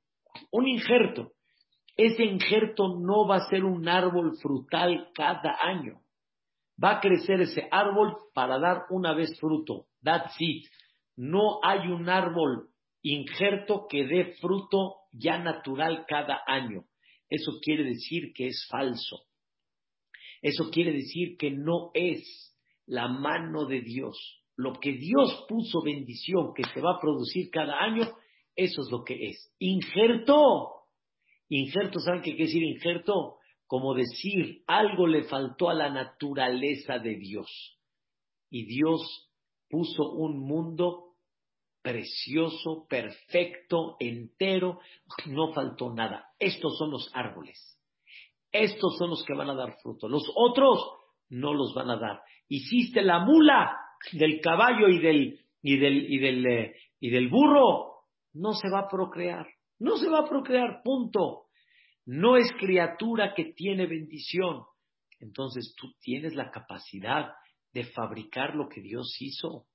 un 0.50 0.66
injerto, 0.66 1.34
ese 1.96 2.24
injerto 2.24 3.00
no 3.00 3.28
va 3.28 3.38
a 3.38 3.50
ser 3.50 3.64
un 3.64 3.88
árbol 3.88 4.38
frutal 4.42 5.10
cada 5.14 5.58
año. 5.62 6.02
Va 6.84 6.98
a 6.98 7.00
crecer 7.00 7.42
ese 7.42 7.68
árbol 7.72 8.16
para 8.34 8.60
dar 8.60 8.86
una 8.90 9.14
vez 9.14 9.38
fruto. 9.40 9.86
That's 10.02 10.36
it. 10.40 10.66
No 11.16 11.60
hay 11.64 11.88
un 11.88 12.10
árbol 12.10 12.70
injerto 13.04 13.86
que 13.88 14.06
dé 14.06 14.36
fruto 14.42 14.96
ya 15.12 15.38
natural 15.38 16.06
cada 16.08 16.42
año. 16.48 16.86
Eso 17.30 17.60
quiere 17.62 17.84
decir 17.84 18.34
que 18.34 18.48
es 18.48 18.68
falso. 18.70 19.26
Eso 20.42 20.70
quiere 20.72 20.94
decir 20.94 21.38
que 21.38 21.52
no 21.52 21.92
es 21.94 22.54
la 22.86 23.08
mano 23.08 23.66
de 23.66 23.82
Dios. 23.82 24.42
Lo 24.56 24.74
que 24.74 24.94
Dios 24.94 25.46
puso 25.48 25.82
bendición 25.84 26.54
que 26.54 26.64
se 26.64 26.82
va 26.82 26.96
a 26.96 27.00
producir 27.00 27.50
cada 27.52 27.82
año, 27.82 28.04
eso 28.56 28.82
es 28.82 28.92
lo 28.92 29.04
que 29.04 29.30
es. 29.30 29.54
Injerto. 29.60 30.83
Injerto, 31.56 32.00
¿saben 32.00 32.22
qué 32.24 32.32
quiere 32.32 32.46
decir 32.46 32.64
injerto? 32.64 33.38
Como 33.68 33.94
decir, 33.94 34.64
algo 34.66 35.06
le 35.06 35.24
faltó 35.26 35.70
a 35.70 35.76
la 35.76 35.90
naturaleza 35.92 36.98
de 36.98 37.16
Dios. 37.16 37.78
Y 38.50 38.66
Dios 38.66 39.30
puso 39.70 40.14
un 40.14 40.40
mundo 40.40 41.14
precioso, 41.84 42.88
perfecto, 42.90 43.98
entero, 44.00 44.80
no 45.28 45.54
faltó 45.54 45.94
nada. 45.94 46.26
Estos 46.40 46.76
son 46.76 46.90
los 46.90 47.12
árboles. 47.14 47.60
Estos 48.52 48.98
son 48.98 49.12
los 49.12 49.24
que 49.24 49.36
van 49.36 49.52
a 49.52 49.56
dar 49.56 49.78
fruto. 49.84 50.08
Los 50.08 50.24
otros 50.36 50.80
no 51.30 51.54
los 51.54 51.76
van 51.76 51.92
a 51.92 51.98
dar. 51.98 52.22
Hiciste 52.48 53.04
la 53.04 53.20
mula 53.20 53.78
del 54.12 54.42
caballo 54.42 54.88
y 54.90 55.00
del, 55.00 55.40
y 55.62 55.78
del, 55.78 56.12
y 56.12 56.18
del, 56.18 56.46
eh, 56.48 56.76
y 57.00 57.12
del 57.12 57.30
burro, 57.30 58.06
no 58.34 58.54
se 58.54 58.70
va 58.72 58.80
a 58.80 58.90
procrear. 58.90 59.46
No 59.84 59.98
se 59.98 60.10
va 60.10 60.20
a 60.20 60.30
procrear, 60.30 60.82
punto. 60.84 61.48
No 62.06 62.38
es 62.38 62.50
criatura 62.58 63.34
que 63.36 63.54
tiene 63.54 63.86
bendición. 63.86 64.64
Entonces 65.20 65.76
tú 65.78 65.94
tienes 66.00 66.36
la 66.36 66.52
capacidad 66.52 67.34
de 67.74 67.84
fabricar 67.84 68.56
lo 68.56 68.70
que 68.70 68.82
Dios 68.82 69.16
hizo. 69.20 69.66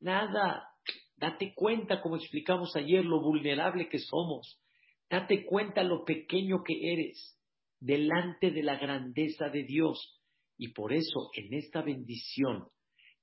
Nada, 0.00 0.72
Date 1.16 1.52
cuenta, 1.54 2.00
como 2.00 2.16
explicamos 2.16 2.74
ayer, 2.74 3.04
lo 3.04 3.20
vulnerable 3.20 3.88
que 3.88 4.00
somos. 4.00 4.60
Date 5.08 5.44
cuenta 5.44 5.84
lo 5.84 6.04
pequeño 6.04 6.64
que 6.64 6.92
eres 6.92 7.38
delante 7.78 8.50
de 8.50 8.64
la 8.64 8.76
grandeza 8.76 9.48
de 9.48 9.62
Dios. 9.62 10.20
Y 10.58 10.72
por 10.72 10.92
eso, 10.92 11.30
en 11.34 11.54
esta 11.54 11.80
bendición 11.82 12.66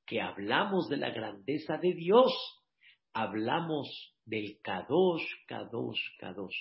que 0.05 0.21
hablamos 0.21 0.87
de 0.87 0.95
la 0.95 1.09
grandeza 1.09 1.77
de 1.77 1.93
Dios, 1.93 2.31
hablamos 3.11 4.15
del 4.29 4.59
Kadosh, 4.61 5.25
Kadosh, 5.47 5.99
Kadosh. 6.19 6.57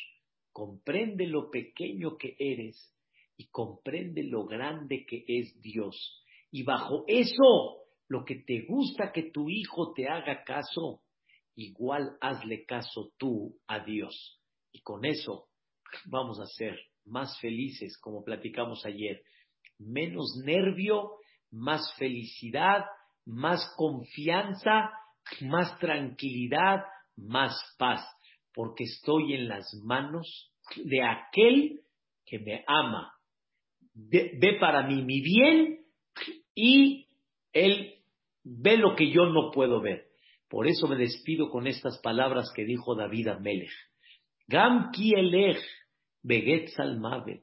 Comprende 0.53 1.27
lo 1.27 1.51
pequeño 1.51 2.17
que 2.17 2.35
eres 2.39 2.95
y 3.37 3.49
comprende 3.49 4.25
lo 4.25 4.47
grande 4.47 5.05
que 5.07 5.25
es 5.27 5.61
Dios. 5.61 6.25
Y 6.51 6.63
bajo 6.63 7.05
eso, 7.07 7.85
lo 8.09 8.25
que 8.25 8.37
te 8.37 8.63
gusta 8.67 9.13
que 9.13 9.31
tu 9.31 9.49
hijo 9.51 9.93
te 9.93 10.09
haga 10.09 10.43
caso, 10.45 11.03
igual 11.55 12.17
hazle 12.21 12.65
caso 12.65 13.13
tú 13.19 13.59
a 13.67 13.85
Dios. 13.85 14.41
Y 14.73 14.81
con 14.81 15.05
eso 15.05 15.49
vamos 16.07 16.41
a 16.41 16.47
ser 16.47 16.79
más 17.05 17.39
felices, 17.41 17.99
como 17.99 18.25
platicamos 18.25 18.85
ayer. 18.87 19.23
Menos 19.79 20.41
nervio, 20.45 21.19
más 21.51 21.95
felicidad, 21.99 22.85
más 23.25 23.73
confianza, 23.77 24.91
más 25.43 25.79
tranquilidad, 25.79 26.81
más 27.19 27.55
paz, 27.79 28.05
porque 28.55 28.85
estoy 28.85 29.35
en 29.35 29.49
las 29.49 29.73
manos 29.85 30.53
de 30.77 31.03
aquel 31.03 31.81
que 32.25 32.39
me 32.39 32.65
ama. 32.67 33.13
ve 33.95 34.57
para 34.61 34.87
mí 34.87 35.03
mi 35.03 35.21
bien 35.21 35.79
y 36.55 37.09
él 37.53 37.95
ve 38.45 38.77
lo 38.77 38.95
que 38.95 39.11
yo 39.11 39.27
no 39.27 39.51
puedo 39.51 39.81
ver. 39.81 40.07
Por 40.49 40.67
eso 40.67 40.89
me 40.89 40.97
despido 40.97 41.51
con 41.51 41.67
estas 41.67 42.01
palabras 42.01 42.51
que 42.55 42.65
dijo 42.65 42.95
David 42.95 43.29
a 43.29 43.39
Melech. 43.39 43.73
Gam 44.47 44.91
ki 44.93 45.13
elech 45.15 45.63
beget 46.23 46.69
salmavet. 46.71 47.43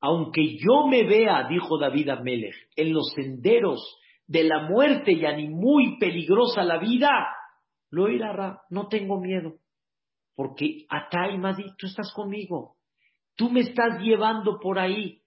Aunque 0.00 0.58
yo 0.58 0.86
me 0.88 1.04
vea, 1.04 1.46
dijo 1.48 1.78
David 1.78 2.10
a 2.10 2.16
Melech, 2.20 2.54
en 2.76 2.92
los 2.92 3.12
senderos 3.14 3.80
de 4.26 4.44
la 4.44 4.68
muerte 4.68 5.12
y 5.12 5.22
ni 5.36 5.48
muy 5.48 5.98
peligrosa 5.98 6.64
la 6.64 6.78
vida, 6.78 7.08
lo 7.92 8.08
irá, 8.08 8.62
no 8.70 8.88
tengo 8.88 9.20
miedo. 9.20 9.58
Porque 10.34 10.86
Atai 10.88 11.38
Madi, 11.38 11.64
tú 11.76 11.86
estás 11.86 12.10
conmigo. 12.14 12.76
Tú 13.36 13.50
me 13.50 13.60
estás 13.60 14.00
llevando 14.00 14.58
por 14.58 14.78
ahí. 14.78 15.20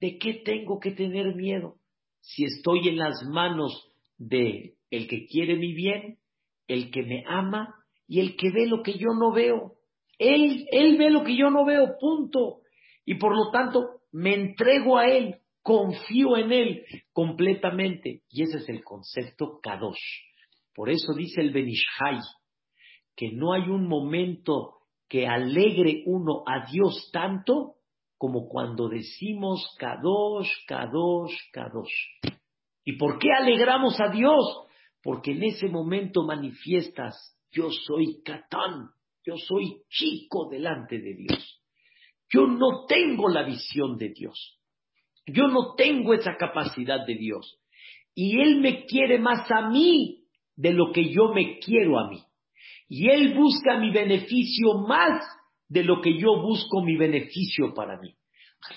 ¿De 0.00 0.18
qué 0.18 0.34
tengo 0.44 0.78
que 0.78 0.92
tener 0.92 1.34
miedo? 1.34 1.76
Si 2.20 2.44
estoy 2.44 2.88
en 2.88 2.98
las 2.98 3.22
manos 3.24 3.90
de 4.18 4.74
el 4.90 5.08
que 5.08 5.26
quiere 5.26 5.56
mi 5.56 5.72
bien, 5.72 6.18
el 6.68 6.90
que 6.90 7.02
me 7.02 7.24
ama 7.26 7.74
y 8.06 8.20
el 8.20 8.36
que 8.36 8.50
ve 8.50 8.66
lo 8.66 8.82
que 8.82 8.98
yo 8.98 9.08
no 9.18 9.32
veo. 9.32 9.76
Él, 10.18 10.66
él 10.72 10.98
ve 10.98 11.10
lo 11.10 11.24
que 11.24 11.36
yo 11.36 11.48
no 11.48 11.64
veo, 11.64 11.96
punto. 11.98 12.60
Y 13.06 13.14
por 13.14 13.34
lo 13.34 13.50
tanto, 13.50 14.02
me 14.12 14.34
entrego 14.34 14.98
a 14.98 15.06
Él, 15.06 15.36
confío 15.62 16.36
en 16.36 16.52
Él 16.52 16.84
completamente. 17.14 18.24
Y 18.28 18.42
ese 18.42 18.58
es 18.58 18.68
el 18.68 18.84
concepto 18.84 19.58
Kadosh. 19.62 20.29
Por 20.74 20.90
eso 20.90 21.14
dice 21.14 21.40
el 21.40 21.52
Benishai, 21.52 22.18
que 23.16 23.32
no 23.32 23.52
hay 23.52 23.68
un 23.68 23.86
momento 23.86 24.78
que 25.08 25.26
alegre 25.26 26.02
uno 26.06 26.42
a 26.46 26.70
Dios 26.70 27.10
tanto 27.12 27.76
como 28.16 28.48
cuando 28.48 28.88
decimos 28.88 29.74
Kadosh, 29.78 30.50
Kadosh, 30.66 31.34
Kadosh. 31.52 32.34
¿Y 32.84 32.96
por 32.96 33.18
qué 33.18 33.28
alegramos 33.32 34.00
a 34.00 34.08
Dios? 34.08 34.66
porque 35.02 35.32
en 35.32 35.44
ese 35.44 35.68
momento 35.68 36.24
manifiestas, 36.24 37.16
yo 37.50 37.70
soy 37.70 38.22
Catán, 38.22 38.90
yo 39.24 39.34
soy 39.36 39.82
chico 39.88 40.48
delante 40.50 40.98
de 40.98 41.14
Dios. 41.14 41.62
Yo 42.32 42.46
no 42.46 42.84
tengo 42.86 43.28
la 43.28 43.42
visión 43.42 43.96
de 43.96 44.10
Dios. 44.10 44.58
Yo 45.26 45.48
no 45.48 45.74
tengo 45.74 46.14
esa 46.14 46.36
capacidad 46.36 47.04
de 47.06 47.14
Dios. 47.14 47.60
Y 48.14 48.40
Él 48.40 48.60
me 48.60 48.84
quiere 48.84 49.18
más 49.18 49.50
a 49.50 49.68
mí 49.68 50.19
de 50.60 50.74
lo 50.74 50.92
que 50.92 51.10
yo 51.10 51.32
me 51.32 51.58
quiero 51.58 51.98
a 51.98 52.08
mí. 52.10 52.22
Y 52.88 53.08
Él 53.08 53.34
busca 53.34 53.78
mi 53.78 53.90
beneficio 53.90 54.74
más 54.86 55.22
de 55.68 55.84
lo 55.84 56.02
que 56.02 56.18
yo 56.18 56.42
busco 56.42 56.82
mi 56.82 56.96
beneficio 56.96 57.72
para 57.74 57.98
mí. 57.98 58.14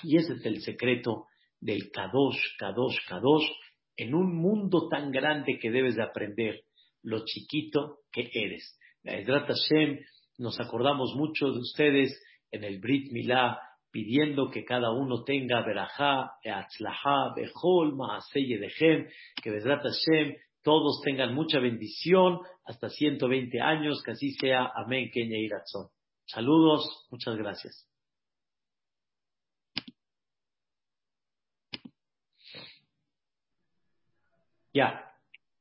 Y 0.04 0.18
ese 0.18 0.34
es 0.34 0.46
el 0.46 0.62
secreto 0.62 1.26
del 1.60 1.92
Kadosh, 1.92 2.40
Kadosh, 2.58 2.98
Kadosh, 3.08 3.50
en 3.98 4.16
un 4.16 4.34
mundo 4.34 4.88
tan 4.88 5.12
grande 5.12 5.60
que 5.60 5.72
debes 5.72 5.96
de 5.96 6.04
aprender 6.04 6.62
lo 7.02 7.26
chiquito 7.26 8.00
que 8.12 8.30
eres. 8.34 8.80
Edrat 9.04 9.48
Hashem, 9.48 10.00
nos 10.38 10.60
acordamos 10.62 11.14
mucho 11.16 11.52
de 11.52 11.60
ustedes 11.60 12.18
en 12.52 12.64
el 12.64 12.80
Brit 12.80 13.12
Milá 13.12 13.60
pidiendo 13.92 14.50
que 14.50 14.64
cada 14.64 14.92
uno 14.92 15.24
tenga 15.24 15.64
verajá, 15.64 16.32
atzlajá, 16.46 17.34
bejol, 17.36 17.96
maaseye 17.96 18.58
que 19.42 19.52
Bezrat 19.52 19.84
Hashem, 19.84 20.34
todos 20.64 21.02
tengan 21.04 21.34
mucha 21.36 21.60
bendición 21.60 22.40
hasta 22.66 22.90
120 22.90 23.62
años, 23.62 24.02
que 24.04 24.12
así 24.12 24.32
sea. 24.32 24.72
Amén, 24.76 25.10
Kenya 25.14 25.38
y 25.38 25.50
Saludos, 26.26 27.08
muchas 27.12 27.36
gracias. 27.36 27.88
Ya. 34.74 35.06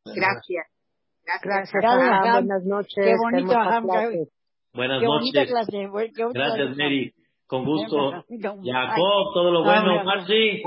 Gracias. 0.05 0.67
Gracias. 1.25 1.71
Gracias. 1.73 2.33
Buenas 2.33 2.65
noches. 2.65 2.95
Qué 2.95 3.15
bonito, 3.17 3.53
Buenas 4.75 5.03
noches. 5.03 5.53
Gracias, 6.33 6.77
Mary. 6.77 7.15
Con 7.47 7.65
gusto. 7.65 8.25
Jacob, 8.31 9.35
todo 9.35 9.51
lo 9.51 9.65
bueno. 9.65 10.03
Marci. 10.05 10.63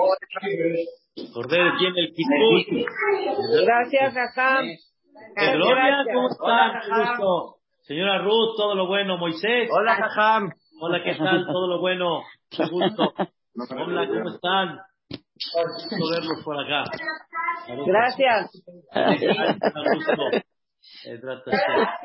Cordero 1.33 1.77
tiene 1.77 2.01
el 2.01 2.13
kibbutz. 2.13 2.89
Gracias, 3.65 4.13
Raham. 4.13 4.65
Gloria, 5.53 6.05
¿cómo 6.13 6.27
están? 6.29 6.81
gusto. 6.89 7.55
Señora 7.83 8.21
Ruth, 8.21 8.57
todo 8.57 8.75
lo 8.75 8.87
bueno. 8.87 9.17
Moisés. 9.17 9.69
Hola, 9.71 9.95
Raham. 9.95 10.51
Hola, 10.81 11.01
¿qué 11.03 11.15
tal? 11.15 11.45
Todo 11.45 11.67
lo 11.67 11.79
bueno. 11.79 12.21
Qué 12.49 12.65
gusto. 12.65 13.13
Hola, 13.15 14.07
¿cómo 14.07 14.29
están? 14.29 14.79
Gusto 15.09 16.09
verlos 16.11 16.43
por 16.43 16.59
acá. 16.59 16.83
Gracias. 17.85 18.51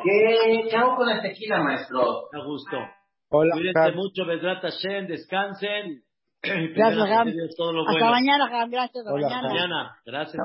¿Qué, 0.05 0.69
¿Qué 0.71 0.77
hago 0.77 0.97
con 0.97 1.09
la 1.09 1.21
tequila, 1.21 1.63
maestro? 1.63 2.29
A 2.33 2.45
gusto. 2.45 2.77
Hola. 3.31 3.55
Cuídense 3.55 3.93
mucho, 3.93 4.25
Vedrat 4.25 4.63
Hashem, 4.63 5.09
descansen. 5.09 6.03
Gracias, 6.43 7.09
Hasta 7.87 8.11
mañana, 8.11 8.49
Gracias, 8.71 9.07
hasta 9.07 9.13
mañana. 9.13 9.49
mañana. 9.49 9.97
Gracias. 10.07 10.43